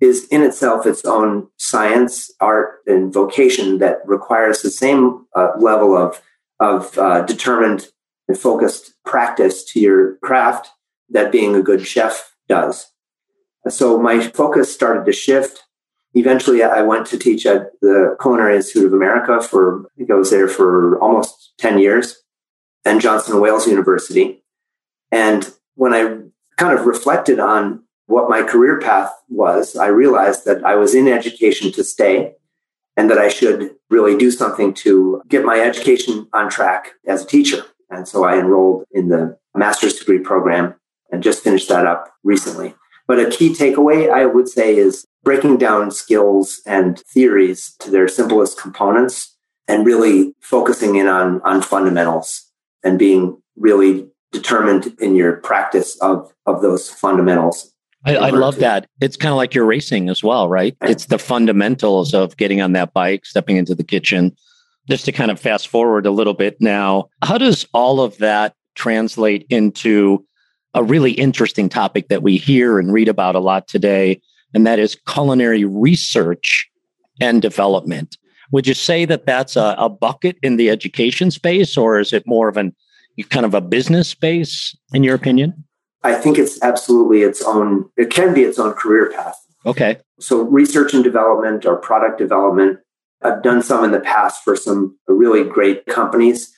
is 0.00 0.26
in 0.28 0.42
itself 0.42 0.86
its 0.86 1.04
own 1.04 1.48
science, 1.58 2.30
art, 2.40 2.80
and 2.86 3.12
vocation 3.12 3.78
that 3.78 3.98
requires 4.06 4.62
the 4.62 4.70
same 4.70 5.26
uh, 5.34 5.50
level 5.58 5.96
of 5.96 6.20
of 6.58 6.96
uh, 6.98 7.22
determined 7.22 7.88
and 8.28 8.38
focused 8.38 8.92
practice 9.04 9.64
to 9.64 9.80
your 9.80 10.16
craft 10.16 10.68
that 11.08 11.32
being 11.32 11.54
a 11.56 11.62
good 11.62 11.86
chef 11.86 12.34
does. 12.48 12.86
So 13.68 13.98
my 13.98 14.20
focus 14.20 14.72
started 14.72 15.04
to 15.06 15.12
shift 15.12 15.62
eventually 16.14 16.62
I 16.62 16.82
went 16.82 17.06
to 17.08 17.18
teach 17.18 17.46
at 17.46 17.72
the 17.80 18.16
Culinary 18.20 18.56
Institute 18.56 18.86
of 18.86 18.92
America 18.92 19.40
for, 19.40 19.86
I 19.86 19.88
think 19.96 20.10
I 20.10 20.14
was 20.14 20.30
there 20.30 20.48
for 20.48 20.98
almost 21.00 21.52
10 21.58 21.78
years, 21.78 22.19
and 22.84 23.00
Johnson 23.00 23.40
Wales 23.40 23.66
University. 23.66 24.42
And 25.10 25.50
when 25.74 25.92
I 25.92 26.18
kind 26.56 26.78
of 26.78 26.86
reflected 26.86 27.38
on 27.38 27.84
what 28.06 28.28
my 28.28 28.42
career 28.42 28.80
path 28.80 29.12
was, 29.28 29.76
I 29.76 29.86
realized 29.86 30.44
that 30.44 30.64
I 30.64 30.74
was 30.74 30.94
in 30.94 31.08
education 31.08 31.72
to 31.72 31.84
stay 31.84 32.34
and 32.96 33.10
that 33.10 33.18
I 33.18 33.28
should 33.28 33.76
really 33.88 34.16
do 34.16 34.30
something 34.30 34.74
to 34.74 35.22
get 35.28 35.44
my 35.44 35.60
education 35.60 36.28
on 36.32 36.50
track 36.50 36.92
as 37.06 37.22
a 37.22 37.26
teacher. 37.26 37.64
And 37.88 38.06
so 38.06 38.24
I 38.24 38.38
enrolled 38.38 38.84
in 38.92 39.08
the 39.08 39.38
master's 39.54 39.94
degree 39.94 40.18
program 40.18 40.74
and 41.10 41.22
just 41.22 41.42
finished 41.42 41.68
that 41.68 41.86
up 41.86 42.12
recently. 42.22 42.74
But 43.06 43.18
a 43.18 43.30
key 43.30 43.50
takeaway 43.50 44.10
I 44.10 44.26
would 44.26 44.48
say 44.48 44.76
is 44.76 45.06
breaking 45.24 45.58
down 45.58 45.90
skills 45.90 46.60
and 46.66 46.98
theories 47.12 47.74
to 47.80 47.90
their 47.90 48.08
simplest 48.08 48.60
components 48.60 49.36
and 49.66 49.86
really 49.86 50.34
focusing 50.40 50.96
in 50.96 51.06
on, 51.06 51.40
on 51.42 51.62
fundamentals 51.62 52.49
and 52.84 52.98
being 52.98 53.40
really 53.56 54.06
determined 54.32 54.94
in 55.00 55.16
your 55.16 55.36
practice 55.36 55.98
of, 56.00 56.32
of 56.46 56.62
those 56.62 56.88
fundamentals. 56.88 57.72
I, 58.04 58.16
I 58.16 58.30
love 58.30 58.54
to. 58.54 58.60
that. 58.60 58.86
It's 59.00 59.16
kind 59.16 59.32
of 59.32 59.36
like 59.36 59.54
you're 59.54 59.66
racing 59.66 60.08
as 60.08 60.22
well, 60.22 60.48
right? 60.48 60.74
It's 60.82 61.06
the 61.06 61.18
fundamentals 61.18 62.14
of 62.14 62.36
getting 62.36 62.62
on 62.62 62.72
that 62.72 62.94
bike, 62.94 63.26
stepping 63.26 63.56
into 63.56 63.74
the 63.74 63.84
kitchen. 63.84 64.36
Just 64.88 65.04
to 65.04 65.12
kind 65.12 65.30
of 65.30 65.38
fast 65.38 65.68
forward 65.68 66.06
a 66.06 66.10
little 66.10 66.34
bit 66.34 66.56
now, 66.60 67.10
how 67.22 67.38
does 67.38 67.66
all 67.74 68.00
of 68.00 68.16
that 68.18 68.54
translate 68.74 69.46
into 69.50 70.24
a 70.74 70.82
really 70.82 71.12
interesting 71.12 71.68
topic 71.68 72.08
that 72.08 72.22
we 72.22 72.36
hear 72.36 72.78
and 72.78 72.92
read 72.92 73.08
about 73.08 73.34
a 73.34 73.40
lot 73.40 73.68
today, 73.68 74.20
and 74.54 74.66
that 74.66 74.78
is 74.78 74.96
culinary 75.06 75.64
research 75.64 76.68
and 77.20 77.42
development. 77.42 78.16
Would 78.52 78.66
you 78.66 78.74
say 78.74 79.04
that 79.04 79.26
that's 79.26 79.56
a, 79.56 79.74
a 79.78 79.88
bucket 79.88 80.36
in 80.42 80.56
the 80.56 80.70
education 80.70 81.30
space, 81.30 81.76
or 81.76 82.00
is 82.00 82.12
it 82.12 82.24
more 82.26 82.48
of 82.48 82.56
an 82.56 82.74
kind 83.28 83.44
of 83.44 83.54
a 83.54 83.60
business 83.60 84.08
space, 84.08 84.76
in 84.92 85.02
your 85.02 85.14
opinion? 85.14 85.64
I 86.02 86.14
think 86.14 86.38
it's 86.38 86.62
absolutely 86.62 87.22
its 87.22 87.42
own, 87.42 87.88
it 87.96 88.10
can 88.10 88.32
be 88.32 88.42
its 88.42 88.58
own 88.58 88.72
career 88.72 89.12
path. 89.12 89.36
Okay. 89.66 89.98
So, 90.18 90.42
research 90.42 90.94
and 90.94 91.04
development 91.04 91.66
or 91.66 91.76
product 91.76 92.18
development, 92.18 92.78
I've 93.22 93.42
done 93.42 93.62
some 93.62 93.84
in 93.84 93.92
the 93.92 94.00
past 94.00 94.42
for 94.42 94.56
some 94.56 94.98
really 95.06 95.44
great 95.44 95.84
companies. 95.86 96.50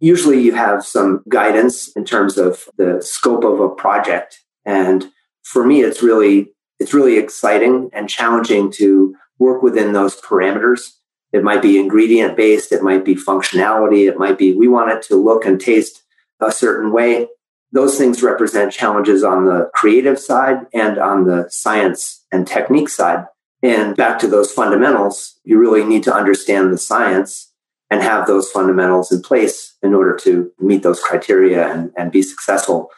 Usually, 0.00 0.40
you 0.40 0.52
have 0.52 0.84
some 0.84 1.22
guidance 1.28 1.88
in 1.96 2.04
terms 2.04 2.36
of 2.36 2.64
the 2.76 3.00
scope 3.00 3.44
of 3.44 3.60
a 3.60 3.70
project. 3.70 4.38
And 4.66 5.06
for 5.42 5.64
me, 5.64 5.80
it's 5.80 6.02
really 6.02 6.52
it's 6.78 6.94
really 6.94 7.18
exciting 7.18 7.90
and 7.92 8.08
challenging 8.08 8.70
to 8.72 9.14
work 9.38 9.62
within 9.62 9.92
those 9.92 10.20
parameters. 10.20 10.90
It 11.32 11.44
might 11.44 11.62
be 11.62 11.78
ingredient 11.78 12.36
based, 12.36 12.72
it 12.72 12.82
might 12.82 13.04
be 13.04 13.14
functionality, 13.14 14.08
it 14.08 14.18
might 14.18 14.38
be 14.38 14.52
we 14.52 14.68
want 14.68 14.90
it 14.90 15.02
to 15.04 15.16
look 15.16 15.44
and 15.44 15.60
taste 15.60 16.02
a 16.40 16.50
certain 16.50 16.92
way. 16.92 17.28
Those 17.72 17.96
things 17.96 18.22
represent 18.22 18.72
challenges 18.72 19.22
on 19.22 19.44
the 19.44 19.70
creative 19.74 20.18
side 20.18 20.66
and 20.74 20.98
on 20.98 21.24
the 21.24 21.46
science 21.50 22.24
and 22.32 22.46
technique 22.46 22.88
side. 22.88 23.26
And 23.62 23.96
back 23.96 24.18
to 24.20 24.26
those 24.26 24.50
fundamentals, 24.52 25.38
you 25.44 25.58
really 25.58 25.84
need 25.84 26.02
to 26.04 26.14
understand 26.14 26.72
the 26.72 26.78
science 26.78 27.52
and 27.90 28.02
have 28.02 28.26
those 28.26 28.50
fundamentals 28.50 29.12
in 29.12 29.22
place 29.22 29.76
in 29.82 29.94
order 29.94 30.16
to 30.22 30.50
meet 30.58 30.82
those 30.82 31.00
criteria 31.00 31.72
and, 31.72 31.92
and 31.96 32.10
be 32.10 32.22
successful. 32.22 32.90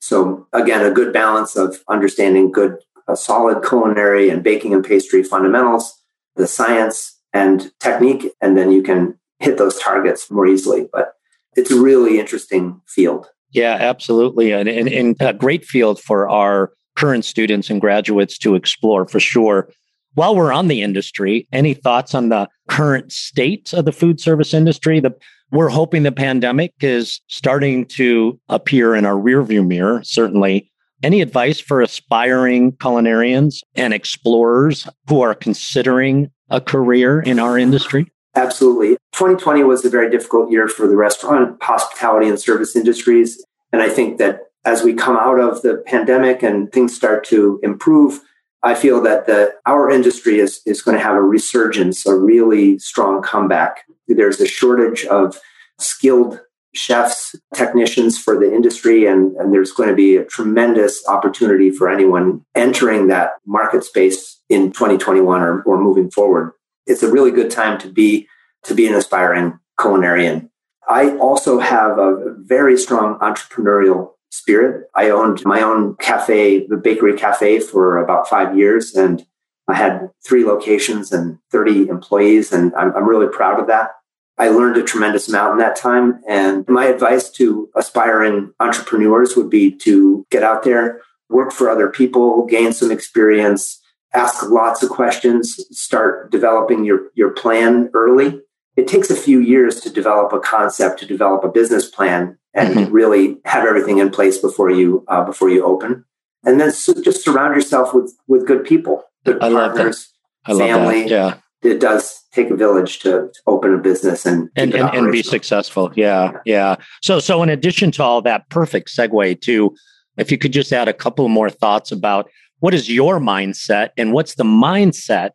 So 0.00 0.46
again, 0.52 0.84
a 0.84 0.90
good 0.90 1.12
balance 1.12 1.56
of 1.56 1.78
understanding 1.88 2.52
good 2.52 2.78
a 3.08 3.16
solid 3.16 3.64
culinary 3.66 4.30
and 4.30 4.42
baking 4.42 4.72
and 4.72 4.84
pastry 4.84 5.22
fundamentals, 5.22 6.00
the 6.36 6.46
science 6.46 7.18
and 7.32 7.70
technique, 7.80 8.32
and 8.40 8.56
then 8.56 8.70
you 8.70 8.82
can 8.82 9.18
hit 9.38 9.58
those 9.58 9.78
targets 9.78 10.30
more 10.30 10.46
easily. 10.46 10.86
But 10.92 11.14
it's 11.56 11.70
a 11.70 11.80
really 11.80 12.18
interesting 12.18 12.80
field. 12.86 13.26
Yeah, 13.52 13.76
absolutely. 13.80 14.52
And, 14.52 14.68
and, 14.68 14.88
and 14.88 15.16
a 15.20 15.32
great 15.32 15.64
field 15.64 16.00
for 16.00 16.28
our 16.28 16.72
current 16.96 17.24
students 17.24 17.70
and 17.70 17.80
graduates 17.80 18.38
to 18.38 18.54
explore 18.54 19.06
for 19.08 19.18
sure. 19.18 19.68
while 20.14 20.34
we're 20.34 20.52
on 20.52 20.68
the 20.68 20.82
industry, 20.82 21.46
any 21.52 21.74
thoughts 21.74 22.14
on 22.14 22.28
the 22.28 22.48
current 22.68 23.12
state 23.12 23.72
of 23.72 23.84
the 23.84 23.92
food 23.92 24.20
service 24.20 24.52
industry? 24.52 25.00
The, 25.00 25.14
we're 25.50 25.68
hoping 25.68 26.02
the 26.02 26.12
pandemic 26.12 26.72
is 26.80 27.20
starting 27.28 27.86
to 27.86 28.38
appear 28.48 28.94
in 28.94 29.04
our 29.04 29.14
rearview 29.14 29.66
mirror, 29.66 30.02
certainly. 30.04 30.70
Any 31.02 31.22
advice 31.22 31.58
for 31.58 31.80
aspiring 31.80 32.72
culinarians 32.72 33.62
and 33.74 33.94
explorers 33.94 34.86
who 35.08 35.22
are 35.22 35.34
considering 35.34 36.30
a 36.50 36.60
career 36.60 37.20
in 37.20 37.38
our 37.38 37.56
industry? 37.58 38.10
Absolutely. 38.34 38.90
2020 39.12 39.64
was 39.64 39.84
a 39.84 39.90
very 39.90 40.10
difficult 40.10 40.50
year 40.50 40.68
for 40.68 40.86
the 40.86 40.96
restaurant, 40.96 41.60
hospitality, 41.62 42.28
and 42.28 42.38
service 42.38 42.76
industries. 42.76 43.44
And 43.72 43.82
I 43.82 43.88
think 43.88 44.18
that 44.18 44.42
as 44.64 44.82
we 44.82 44.94
come 44.94 45.16
out 45.16 45.40
of 45.40 45.62
the 45.62 45.82
pandemic 45.86 46.42
and 46.42 46.70
things 46.70 46.94
start 46.94 47.24
to 47.24 47.58
improve, 47.62 48.20
I 48.62 48.74
feel 48.74 49.00
that 49.02 49.26
the, 49.26 49.54
our 49.66 49.90
industry 49.90 50.38
is, 50.38 50.60
is 50.66 50.82
going 50.82 50.96
to 50.96 51.02
have 51.02 51.16
a 51.16 51.22
resurgence, 51.22 52.06
a 52.06 52.14
really 52.14 52.78
strong 52.78 53.22
comeback. 53.22 53.84
There's 54.06 54.40
a 54.40 54.46
shortage 54.46 55.04
of 55.06 55.38
skilled 55.78 56.40
chefs, 56.74 57.34
technicians 57.54 58.18
for 58.18 58.38
the 58.38 58.54
industry, 58.54 59.06
and, 59.06 59.34
and 59.36 59.52
there's 59.52 59.72
going 59.72 59.88
to 59.88 59.94
be 59.94 60.16
a 60.16 60.24
tremendous 60.24 61.02
opportunity 61.08 61.70
for 61.70 61.90
anyone 61.90 62.44
entering 62.54 63.08
that 63.08 63.32
market 63.46 63.82
space 63.82 64.39
in 64.50 64.72
2021 64.72 65.40
or, 65.40 65.62
or 65.62 65.80
moving 65.80 66.10
forward. 66.10 66.52
It's 66.86 67.02
a 67.02 67.10
really 67.10 67.30
good 67.30 67.50
time 67.50 67.78
to 67.78 67.88
be 67.90 68.28
to 68.64 68.74
be 68.74 68.86
an 68.86 68.94
aspiring 68.94 69.58
culinarian. 69.78 70.50
I 70.86 71.16
also 71.16 71.58
have 71.58 71.98
a 71.98 72.34
very 72.40 72.76
strong 72.76 73.18
entrepreneurial 73.20 74.10
spirit. 74.30 74.88
I 74.94 75.10
owned 75.10 75.42
my 75.44 75.62
own 75.62 75.96
cafe, 75.96 76.66
the 76.66 76.76
bakery 76.76 77.16
cafe, 77.16 77.60
for 77.60 77.96
about 77.96 78.28
five 78.28 78.56
years, 78.58 78.94
and 78.94 79.24
I 79.66 79.74
had 79.74 80.10
three 80.26 80.44
locations 80.44 81.12
and 81.12 81.38
30 81.52 81.88
employees, 81.88 82.52
and 82.52 82.74
I'm, 82.74 82.94
I'm 82.94 83.08
really 83.08 83.28
proud 83.28 83.60
of 83.60 83.68
that. 83.68 83.92
I 84.36 84.48
learned 84.48 84.76
a 84.76 84.82
tremendous 84.82 85.28
amount 85.28 85.52
in 85.52 85.58
that 85.58 85.76
time. 85.76 86.20
And 86.28 86.66
my 86.68 86.86
advice 86.86 87.30
to 87.32 87.68
aspiring 87.76 88.52
entrepreneurs 88.58 89.36
would 89.36 89.50
be 89.50 89.70
to 89.78 90.26
get 90.30 90.42
out 90.42 90.64
there, 90.64 91.02
work 91.28 91.52
for 91.52 91.68
other 91.68 91.88
people, 91.88 92.46
gain 92.46 92.72
some 92.72 92.90
experience, 92.90 93.79
ask 94.12 94.48
lots 94.50 94.82
of 94.82 94.90
questions, 94.90 95.58
start 95.70 96.30
developing 96.30 96.84
your, 96.84 97.10
your 97.14 97.30
plan 97.30 97.90
early. 97.94 98.40
It 98.76 98.88
takes 98.88 99.10
a 99.10 99.16
few 99.16 99.40
years 99.40 99.80
to 99.80 99.90
develop 99.90 100.32
a 100.32 100.40
concept, 100.40 101.00
to 101.00 101.06
develop 101.06 101.44
a 101.44 101.48
business 101.48 101.88
plan, 101.88 102.38
and 102.54 102.74
mm-hmm. 102.74 102.92
really 102.92 103.38
have 103.44 103.66
everything 103.66 103.98
in 103.98 104.10
place 104.10 104.38
before 104.38 104.70
you 104.70 105.04
uh, 105.08 105.24
before 105.24 105.50
you 105.50 105.64
open. 105.64 106.04
And 106.44 106.60
then 106.60 106.72
so 106.72 106.94
just 107.02 107.24
surround 107.24 107.54
yourself 107.54 107.94
with 107.94 108.14
with 108.26 108.46
good 108.46 108.64
people, 108.64 109.04
good 109.24 109.42
I 109.42 109.50
partners, 109.50 110.12
family. 110.46 111.06
Yeah, 111.06 111.38
it 111.62 111.80
does 111.80 112.22
take 112.32 112.50
a 112.50 112.56
village 112.56 113.00
to, 113.00 113.10
to 113.10 113.40
open 113.46 113.74
a 113.74 113.78
business 113.78 114.24
and 114.24 114.48
and, 114.56 114.74
and, 114.74 114.94
and, 114.94 115.12
be 115.12 115.22
successful. 115.22 115.92
Yeah, 115.94 116.32
yeah. 116.44 116.76
So 117.02 117.20
so 117.20 117.42
in 117.42 117.48
addition 117.48 117.90
to 117.92 118.02
all 118.02 118.22
that, 118.22 118.48
perfect 118.48 118.88
segue 118.88 119.40
to 119.42 119.74
if 120.16 120.30
you 120.30 120.38
could 120.38 120.52
just 120.52 120.72
add 120.72 120.88
a 120.88 120.92
couple 120.92 121.28
more 121.28 121.50
thoughts 121.50 121.92
about 121.92 122.30
what 122.60 122.74
is 122.74 122.88
your 122.88 123.18
mindset 123.18 123.90
and 123.96 124.12
what's 124.12 124.36
the 124.36 124.44
mindset 124.44 125.30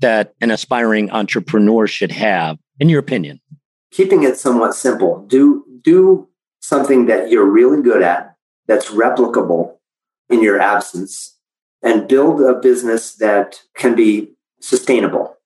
that 0.00 0.32
an 0.40 0.50
aspiring 0.50 1.10
entrepreneur 1.10 1.86
should 1.86 2.12
have, 2.12 2.56
in 2.78 2.88
your 2.88 3.00
opinion? 3.00 3.40
Keeping 3.92 4.22
it 4.22 4.38
somewhat 4.38 4.74
simple. 4.74 5.24
Do 5.26 5.64
do 5.82 6.28
something 6.60 7.06
that 7.06 7.30
you're 7.30 7.50
really 7.50 7.82
good 7.82 8.02
at 8.02 8.34
that's 8.66 8.90
replicable 8.90 9.76
in 10.28 10.42
your 10.42 10.60
absence 10.60 11.36
and 11.82 12.06
build 12.06 12.40
a 12.40 12.54
business 12.54 13.14
that 13.16 13.62
can 13.74 13.94
be 13.94 14.30
sustainable 14.60 15.36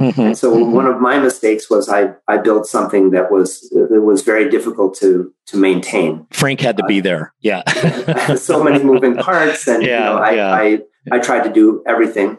Mm-hmm, 0.00 0.20
and 0.20 0.38
so 0.38 0.54
mm-hmm. 0.54 0.72
one 0.72 0.86
of 0.86 1.00
my 1.00 1.18
mistakes 1.18 1.68
was 1.68 1.88
I, 1.88 2.14
I 2.28 2.36
built 2.36 2.66
something 2.66 3.10
that 3.10 3.32
was 3.32 3.68
that 3.70 4.02
was 4.02 4.22
very 4.22 4.48
difficult 4.48 4.96
to 4.98 5.32
to 5.46 5.56
maintain. 5.56 6.26
Frank 6.30 6.60
had 6.60 6.76
to 6.76 6.84
be 6.84 7.00
uh, 7.00 7.02
there. 7.02 7.34
Yeah. 7.40 8.34
so 8.36 8.62
many 8.62 8.82
moving 8.84 9.16
parts 9.16 9.66
and 9.66 9.82
yeah, 9.82 9.98
you 9.98 10.04
know, 10.04 10.22
I, 10.22 10.30
yeah. 10.30 10.52
I, 10.52 10.78
I 11.10 11.18
tried 11.18 11.44
to 11.44 11.52
do 11.52 11.82
everything 11.86 12.38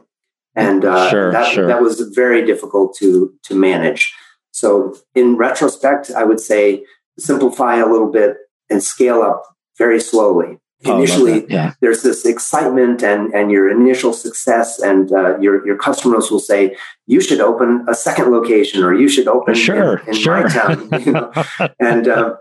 and 0.56 0.86
uh, 0.86 1.10
sure, 1.10 1.32
that, 1.32 1.52
sure. 1.52 1.68
that 1.68 1.82
was 1.82 2.00
very 2.00 2.46
difficult 2.46 2.96
to 2.98 3.34
to 3.44 3.56
manage. 3.56 4.14
So 4.52 4.96
in 5.14 5.38
retrospect, 5.38 6.12
I 6.12 6.24
would 6.24 6.40
say 6.40 6.86
simplify 7.18 7.76
a 7.76 7.88
little 7.88 8.12
bit 8.12 8.38
and 8.70 8.82
scale 8.82 9.22
up 9.22 9.44
very 9.78 10.00
slowly. 10.00 10.60
Oh, 10.86 10.98
initially 10.98 11.46
yeah. 11.50 11.74
there's 11.82 12.04
this 12.04 12.26
excitement 12.26 13.04
and 13.04 13.34
and 13.34 13.52
your 13.52 13.70
initial 13.70 14.14
success 14.14 14.80
and 14.80 15.12
uh, 15.12 15.38
your 15.38 15.66
your 15.68 15.76
customers 15.76 16.32
will 16.32 16.40
say 16.40 16.78
you 17.06 17.20
should 17.20 17.42
open 17.42 17.86
a 17.90 17.94
second 17.94 18.32
location 18.32 18.82
or 18.82 18.94
you 18.94 19.10
should 19.10 19.28
open 19.28 19.56
sure, 19.56 19.98
in, 19.98 20.08
in 20.08 20.14
sure. 20.14 20.42
my 20.42 20.48
town 20.48 20.90
you 21.06 21.12
know? 21.12 21.34
and 21.82 22.08
uh, 22.08 22.34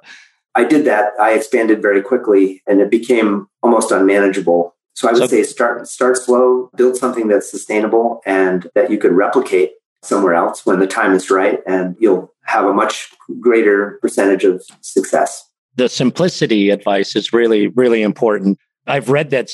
i 0.55 0.63
did 0.63 0.85
that 0.85 1.15
i 1.21 1.33
expanded 1.33 1.83
very 1.83 2.01
quickly 2.01 2.63
and 2.69 2.81
it 2.81 2.93
became 2.93 3.49
almost 3.65 3.91
unmanageable 3.91 4.77
so 4.95 5.09
i 5.09 5.13
would 5.13 5.23
so, 5.23 5.27
say 5.27 5.43
start 5.43 5.89
start 5.89 6.17
slow 6.17 6.71
build 6.77 6.97
something 6.97 7.27
that's 7.27 7.51
sustainable 7.51 8.21
and 8.25 8.71
that 8.77 8.89
you 8.89 8.99
could 8.99 9.13
replicate 9.13 9.73
somewhere 10.05 10.35
else 10.35 10.65
when 10.65 10.79
the 10.79 10.87
time 10.87 11.13
is 11.13 11.29
right 11.29 11.59
and 11.67 11.97
you'll 11.99 12.33
have 12.45 12.67
a 12.67 12.73
much 12.73 13.11
greater 13.41 13.99
percentage 14.01 14.45
of 14.45 14.63
success 14.81 15.48
the 15.79 15.89
simplicity 15.89 16.71
advice 16.71 17.17
is 17.17 17.33
really, 17.33 17.69
really 17.69 18.03
important. 18.03 18.59
I've 18.87 19.09
read 19.09 19.31
that 19.31 19.51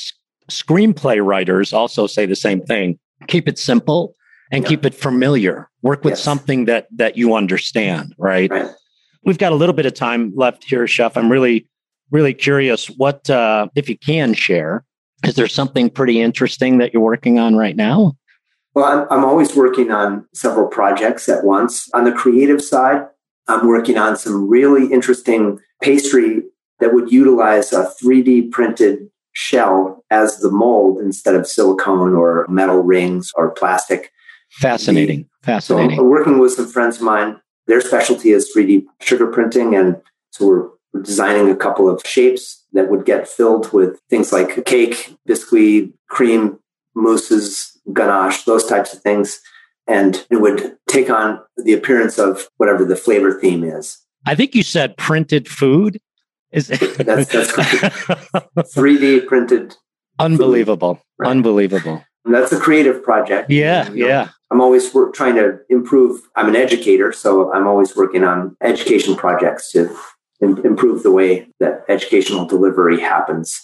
screenplay 0.49 1.23
writers 1.23 1.71
also 1.71 2.07
say 2.07 2.25
the 2.25 2.35
same 2.35 2.61
thing. 2.61 2.99
Keep 3.27 3.47
it 3.47 3.59
simple 3.59 4.15
and 4.51 4.63
yeah. 4.63 4.69
keep 4.69 4.85
it 4.85 4.95
familiar. 4.95 5.69
Work 5.83 6.03
with 6.03 6.13
yes. 6.13 6.23
something 6.23 6.65
that 6.65 6.87
that 6.95 7.15
you 7.15 7.35
understand, 7.35 8.13
right? 8.17 8.49
right? 8.49 8.69
We've 9.23 9.37
got 9.37 9.51
a 9.51 9.55
little 9.55 9.73
bit 9.73 9.85
of 9.85 9.93
time 9.93 10.33
left 10.35 10.63
here, 10.63 10.87
Chef. 10.87 11.15
I'm 11.15 11.31
really, 11.31 11.67
really 12.11 12.33
curious 12.33 12.87
what 12.87 13.29
uh, 13.29 13.67
if 13.75 13.87
you 13.87 13.97
can 13.97 14.33
share. 14.33 14.83
Is 15.23 15.35
there 15.35 15.47
something 15.47 15.89
pretty 15.89 16.21
interesting 16.21 16.79
that 16.79 16.93
you're 16.93 17.01
working 17.01 17.39
on 17.39 17.55
right 17.55 17.75
now? 17.75 18.13
Well, 18.73 18.85
I'm, 18.85 19.07
I'm 19.09 19.25
always 19.25 19.55
working 19.55 19.91
on 19.91 20.27
several 20.33 20.67
projects 20.67 21.29
at 21.29 21.43
once. 21.43 21.89
On 21.93 22.03
the 22.03 22.11
creative 22.11 22.61
side, 22.61 23.07
I'm 23.47 23.67
working 23.67 23.97
on 23.97 24.17
some 24.17 24.49
really 24.49 24.91
interesting 24.91 25.59
pastry 25.85 26.43
that 26.79 26.93
would 26.93 27.11
utilize 27.11 27.71
a 27.71 27.91
3D 28.01 28.51
printed 28.51 29.09
shell 29.33 30.03
as 30.09 30.39
the 30.39 30.51
mold 30.51 30.99
instead 30.99 31.35
of 31.35 31.47
silicone 31.47 32.13
or 32.13 32.45
metal 32.49 32.79
rings 32.81 33.31
or 33.35 33.51
plastic. 33.51 34.11
Fascinating. 34.49 35.27
Fascinating. 35.43 35.97
So 35.97 36.03
uh, 36.03 36.07
working 36.07 36.39
with 36.39 36.53
some 36.53 36.67
friends 36.67 36.97
of 36.97 37.03
mine, 37.03 37.39
their 37.67 37.81
specialty 37.81 38.31
is 38.31 38.51
3D 38.55 38.85
sugar 39.01 39.27
printing. 39.27 39.75
And 39.75 40.01
so 40.31 40.47
we're, 40.47 40.69
we're 40.93 41.01
designing 41.01 41.49
a 41.49 41.55
couple 41.55 41.89
of 41.89 42.01
shapes 42.05 42.63
that 42.73 42.89
would 42.89 43.05
get 43.05 43.27
filled 43.27 43.71
with 43.73 43.99
things 44.09 44.31
like 44.31 44.65
cake, 44.65 45.15
biscuit, 45.25 45.91
cream, 46.09 46.59
mousses, 46.95 47.77
ganache, 47.93 48.43
those 48.43 48.65
types 48.65 48.93
of 48.93 49.01
things 49.01 49.41
and 49.87 50.25
it 50.29 50.37
would 50.37 50.77
take 50.87 51.09
on 51.09 51.39
the 51.57 51.73
appearance 51.73 52.17
of 52.17 52.47
whatever 52.57 52.83
the 52.83 52.95
flavor 52.95 53.39
theme 53.39 53.63
is. 53.63 53.99
I 54.25 54.35
think 54.35 54.55
you 54.55 54.63
said 54.63 54.97
printed 54.97 55.47
food. 55.47 55.99
Is 56.51 56.67
that's, 56.97 57.31
that's 57.31 57.51
3D 57.51 59.27
printed. 59.27 59.75
Unbelievable. 60.19 60.99
Right. 61.17 61.29
Unbelievable. 61.29 62.03
And 62.23 62.33
that's 62.33 62.51
a 62.51 62.59
creative 62.59 63.03
project. 63.03 63.51
Yeah, 63.51 63.87
and, 63.87 63.95
yeah. 63.95 64.29
I'm 64.51 64.61
always 64.61 64.93
work, 64.93 65.13
trying 65.13 65.35
to 65.35 65.59
improve. 65.69 66.21
I'm 66.35 66.47
an 66.47 66.55
educator, 66.55 67.11
so 67.11 67.53
I'm 67.53 67.67
always 67.67 67.95
working 67.95 68.23
on 68.23 68.55
education 68.61 69.15
projects 69.15 69.71
to 69.73 69.95
improve 70.41 71.03
the 71.03 71.11
way 71.11 71.47
that 71.59 71.83
educational 71.89 72.45
delivery 72.45 72.99
happens. 72.99 73.59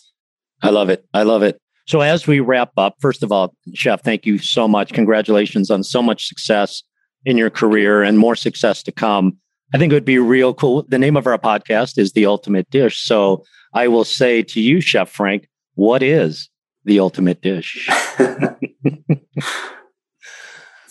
I 0.61 0.69
love 0.69 0.89
it. 0.89 1.05
I 1.13 1.23
love 1.23 1.43
it. 1.43 1.59
So, 1.87 2.01
as 2.01 2.27
we 2.27 2.39
wrap 2.39 2.71
up, 2.77 2.95
first 2.99 3.23
of 3.23 3.31
all, 3.31 3.53
Chef, 3.73 4.03
thank 4.03 4.25
you 4.25 4.37
so 4.37 4.67
much. 4.67 4.93
Congratulations 4.93 5.71
on 5.71 5.83
so 5.83 6.01
much 6.01 6.27
success 6.27 6.83
in 7.25 7.37
your 7.37 7.49
career 7.49 8.03
and 8.03 8.17
more 8.17 8.35
success 8.35 8.83
to 8.83 8.91
come. 8.91 9.37
I 9.73 9.77
think 9.77 9.91
it 9.91 9.95
would 9.95 10.05
be 10.05 10.17
real 10.17 10.53
cool. 10.53 10.83
The 10.87 10.99
name 10.99 11.15
of 11.15 11.27
our 11.27 11.37
podcast 11.37 11.97
is 11.97 12.11
The 12.11 12.25
Ultimate 12.25 12.69
Dish. 12.69 13.01
So, 13.01 13.43
I 13.73 13.87
will 13.87 14.03
say 14.03 14.43
to 14.43 14.59
you, 14.59 14.81
Chef 14.81 15.09
Frank, 15.09 15.47
what 15.75 16.03
is 16.03 16.49
the 16.83 16.99
ultimate 16.99 17.41
dish? 17.41 17.89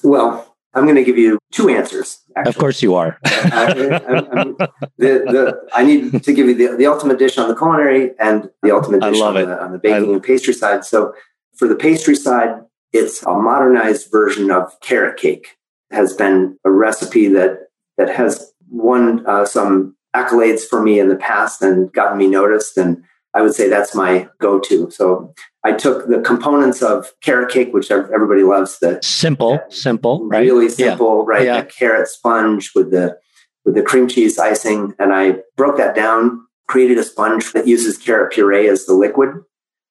well, 0.02 0.56
I'm 0.72 0.84
going 0.84 0.96
to 0.96 1.04
give 1.04 1.18
you 1.18 1.38
two 1.52 1.68
answers. 1.68 2.18
Actually. 2.36 2.48
Of 2.48 2.58
course, 2.58 2.82
you 2.82 2.94
are. 2.94 3.18
Uh, 3.24 3.30
I, 3.52 3.72
the, 3.74 4.74
the, 4.96 5.60
I 5.74 5.84
need 5.84 6.22
to 6.22 6.32
give 6.32 6.46
you 6.46 6.54
the, 6.54 6.76
the 6.76 6.86
ultimate 6.86 7.18
dish 7.18 7.36
on 7.36 7.48
the 7.48 7.56
culinary 7.56 8.12
and 8.18 8.48
the 8.62 8.74
ultimate 8.74 9.02
dish 9.02 9.20
on 9.20 9.34
the, 9.34 9.62
on, 9.62 9.72
the, 9.72 9.78
baking 9.78 10.10
I, 10.10 10.12
and 10.14 10.22
pastry 10.22 10.54
side. 10.54 10.84
So, 10.84 11.12
for 11.56 11.68
the 11.68 11.76
pastry 11.76 12.14
side, 12.14 12.62
it's 12.92 13.22
a 13.24 13.34
modernized 13.34 14.10
version 14.10 14.50
of 14.50 14.72
carrot 14.80 15.18
cake. 15.18 15.58
It 15.90 15.96
has 15.96 16.14
been 16.14 16.56
a 16.64 16.70
recipe 16.70 17.28
that 17.28 17.68
that 17.98 18.08
has 18.08 18.49
won 18.70 19.26
uh, 19.26 19.44
some 19.44 19.96
accolades 20.14 20.62
for 20.62 20.82
me 20.82 20.98
in 20.98 21.08
the 21.08 21.16
past 21.16 21.62
and 21.62 21.92
gotten 21.92 22.18
me 22.18 22.26
noticed. 22.26 22.76
And 22.76 23.02
I 23.34 23.42
would 23.42 23.54
say 23.54 23.68
that's 23.68 23.94
my 23.94 24.28
go-to. 24.40 24.90
So 24.90 25.32
I 25.62 25.72
took 25.72 26.08
the 26.08 26.20
components 26.20 26.82
of 26.82 27.12
carrot 27.20 27.52
cake, 27.52 27.72
which 27.72 27.90
everybody 27.90 28.42
loves. 28.42 28.78
The 28.78 28.98
simple, 29.02 29.60
simple, 29.68 30.26
right? 30.26 30.40
Really 30.40 30.68
simple, 30.68 31.24
yeah. 31.26 31.34
right? 31.34 31.44
Yeah. 31.44 31.64
carrot 31.64 32.08
sponge 32.08 32.72
with 32.74 32.90
the 32.90 33.18
with 33.64 33.74
the 33.74 33.82
cream 33.82 34.08
cheese 34.08 34.38
icing, 34.38 34.94
and 34.98 35.12
I 35.12 35.36
broke 35.56 35.76
that 35.76 35.94
down. 35.94 36.46
Created 36.66 36.98
a 36.98 37.04
sponge 37.04 37.52
that 37.52 37.66
uses 37.66 37.98
carrot 37.98 38.32
puree 38.32 38.68
as 38.68 38.86
the 38.86 38.94
liquid, 38.94 39.30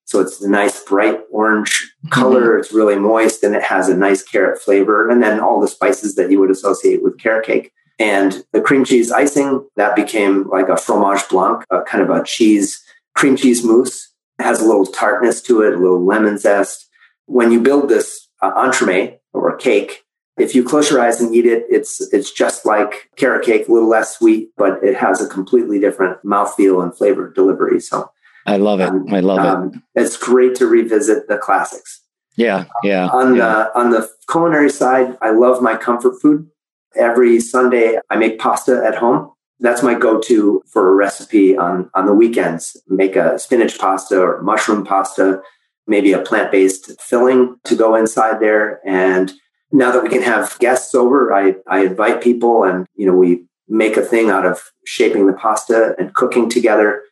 so 0.06 0.20
it's 0.20 0.42
a 0.42 0.50
nice 0.50 0.84
bright 0.84 1.20
orange 1.32 1.94
color. 2.10 2.54
Mm-hmm. 2.54 2.60
It's 2.62 2.74
really 2.74 2.96
moist, 2.96 3.44
and 3.44 3.56
it 3.56 3.64
has 3.64 3.90
a 3.90 3.96
nice 3.96 4.24
carrot 4.24 4.60
flavor, 4.60 5.08
and 5.08 5.22
then 5.22 5.40
all 5.40 5.62
the 5.62 5.68
spices 5.68 6.16
that 6.16 6.32
you 6.32 6.40
would 6.40 6.50
associate 6.50 7.04
with 7.04 7.20
carrot 7.20 7.46
cake. 7.46 7.72
And 8.00 8.46
the 8.54 8.62
cream 8.62 8.86
cheese 8.86 9.12
icing 9.12 9.68
that 9.76 9.96
became 9.96 10.50
like 10.50 10.70
a 10.70 10.78
fromage 10.78 11.28
blanc, 11.30 11.66
a 11.70 11.82
kind 11.82 12.02
of 12.02 12.10
a 12.10 12.24
cheese 12.24 12.82
cream 13.16 13.36
cheese 13.36 13.64
mousse. 13.64 14.10
It 14.40 14.44
has 14.44 14.62
a 14.62 14.66
little 14.66 14.86
tartness 14.86 15.42
to 15.44 15.62
it, 15.62 15.74
a 15.74 15.78
little 15.78 16.04
lemon 16.04 16.38
zest. 16.38 16.88
When 17.26 17.52
you 17.52 17.60
build 17.60 17.90
this 17.90 18.30
uh, 18.42 18.54
entremet 18.54 19.20
or 19.34 19.50
a 19.50 19.58
cake, 19.58 20.06
if 20.38 20.56
you 20.56 20.64
close 20.64 20.90
your 20.90 21.02
eyes 21.02 21.20
and 21.20 21.36
eat 21.36 21.46
it, 21.46 21.66
it's 21.70 22.02
it's 22.14 22.32
just 22.32 22.66
like 22.66 23.10
carrot 23.18 23.46
cake, 23.46 23.68
a 23.68 23.72
little 23.72 23.90
less 23.90 24.18
sweet, 24.18 24.50
but 24.56 24.82
it 24.82 24.96
has 24.96 25.22
a 25.22 25.28
completely 25.28 25.80
different 25.80 26.24
mouthfeel 26.24 26.82
and 26.82 26.96
flavor 26.96 27.30
delivery. 27.30 27.82
So 27.82 28.10
I 28.46 28.56
love 28.56 28.80
it. 28.80 28.88
Um, 28.88 29.14
I 29.14 29.20
love 29.20 29.40
um, 29.40 29.84
it. 29.96 30.02
It's 30.02 30.16
great 30.16 30.56
to 30.56 30.66
revisit 30.66 31.28
the 31.28 31.38
classics. 31.38 32.02
Yeah, 32.38 32.66
yeah. 32.84 33.10
on 33.10 33.36
yeah. 33.36 33.46
the 33.46 33.78
on 33.78 33.90
the 33.92 34.10
culinary 34.32 34.70
side, 34.70 35.18
I 35.22 35.32
love 35.32 35.62
my 35.62 35.76
comfort 35.76 36.22
food. 36.22 36.50
Every 36.96 37.40
Sunday, 37.40 38.00
I 38.10 38.18
make 38.18 38.40
pasta 38.40 38.84
at 38.86 38.96
home 38.96 39.32
that's 39.60 39.84
my 39.84 39.94
go-to 39.94 40.64
for 40.68 40.90
a 40.90 40.96
recipe 40.96 41.58
on 41.58 41.90
on 41.94 42.06
the 42.06 42.14
weekends. 42.14 42.78
Make 42.88 43.16
a 43.16 43.38
spinach 43.38 43.78
pasta 43.78 44.20
or 44.20 44.42
mushroom 44.42 44.86
pasta, 44.86 45.42
maybe 45.88 46.14
a 46.14 46.22
plant-based 46.22 47.00
filling 47.02 47.58
to 47.66 47.76
go 47.76 47.96
inside 47.96 48.40
there. 48.40 48.80
And 48.88 49.34
now 49.72 49.92
that 49.92 50.04
we 50.04 50.10
can 50.10 50.22
have 50.22 50.58
guests 50.60 50.96
over, 50.96 51.34
I, 51.34 51.56
I 51.68 51.86
invite 51.86 52.24
people 52.24 52.64
and 52.64 52.88
you 52.96 53.06
know 53.06 53.14
we 53.14 53.46
make 53.68 53.98
a 53.98 54.02
thing 54.02 54.30
out 54.30 54.46
of 54.46 54.62
shaping 54.86 55.28
the 55.28 55.34
pasta 55.34 55.96
and 56.00 56.14
cooking 56.14 56.50
together. 56.50 57.04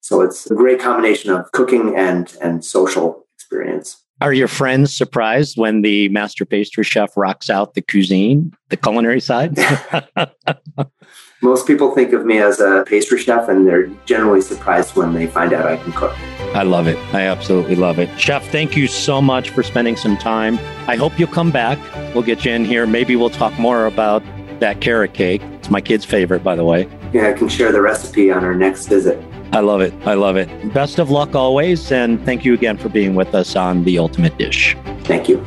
So 0.00 0.20
it's 0.20 0.50
a 0.50 0.54
great 0.54 0.80
combination 0.80 1.30
of 1.30 1.50
cooking 1.52 1.96
and 1.96 2.36
and 2.42 2.64
social 2.64 3.23
experience. 3.44 4.00
Are 4.20 4.32
your 4.32 4.48
friends 4.48 4.96
surprised 4.96 5.58
when 5.58 5.82
the 5.82 6.08
master 6.08 6.46
pastry 6.46 6.84
chef 6.84 7.14
rocks 7.16 7.50
out 7.50 7.74
the 7.74 7.82
cuisine, 7.82 8.52
the 8.70 8.76
culinary 8.76 9.20
side? 9.20 9.58
Most 11.42 11.66
people 11.66 11.94
think 11.94 12.14
of 12.14 12.24
me 12.24 12.38
as 12.38 12.58
a 12.58 12.84
pastry 12.86 13.18
chef, 13.18 13.48
and 13.50 13.66
they're 13.66 13.88
generally 14.06 14.40
surprised 14.40 14.96
when 14.96 15.12
they 15.12 15.26
find 15.26 15.52
out 15.52 15.66
I 15.66 15.76
can 15.76 15.92
cook. 15.92 16.16
I 16.54 16.62
love 16.62 16.86
it. 16.86 16.96
I 17.12 17.22
absolutely 17.22 17.74
love 17.74 17.98
it. 17.98 18.08
Chef, 18.18 18.46
thank 18.50 18.76
you 18.76 18.86
so 18.86 19.20
much 19.20 19.50
for 19.50 19.62
spending 19.62 19.96
some 19.96 20.16
time. 20.16 20.58
I 20.88 20.96
hope 20.96 21.18
you'll 21.18 21.28
come 21.28 21.50
back. 21.50 21.78
We'll 22.14 22.22
get 22.22 22.46
you 22.46 22.52
in 22.52 22.64
here. 22.64 22.86
Maybe 22.86 23.16
we'll 23.16 23.30
talk 23.30 23.58
more 23.58 23.84
about 23.84 24.22
that 24.60 24.80
carrot 24.80 25.12
cake. 25.12 25.42
It's 25.42 25.68
my 25.68 25.82
kid's 25.82 26.04
favorite, 26.04 26.42
by 26.42 26.56
the 26.56 26.64
way. 26.64 26.88
Yeah, 27.12 27.28
I 27.28 27.32
can 27.34 27.48
share 27.48 27.72
the 27.72 27.82
recipe 27.82 28.30
on 28.30 28.42
our 28.42 28.54
next 28.54 28.86
visit. 28.86 29.22
I 29.54 29.60
love 29.60 29.80
it. 29.82 29.94
I 30.04 30.14
love 30.14 30.36
it. 30.36 30.48
Best 30.74 30.98
of 30.98 31.10
luck 31.10 31.36
always. 31.36 31.92
And 31.92 32.20
thank 32.24 32.44
you 32.44 32.54
again 32.54 32.76
for 32.76 32.88
being 32.88 33.14
with 33.14 33.36
us 33.36 33.54
on 33.54 33.84
The 33.84 33.98
Ultimate 33.98 34.36
Dish. 34.36 34.76
Thank 35.04 35.28
you. 35.28 35.38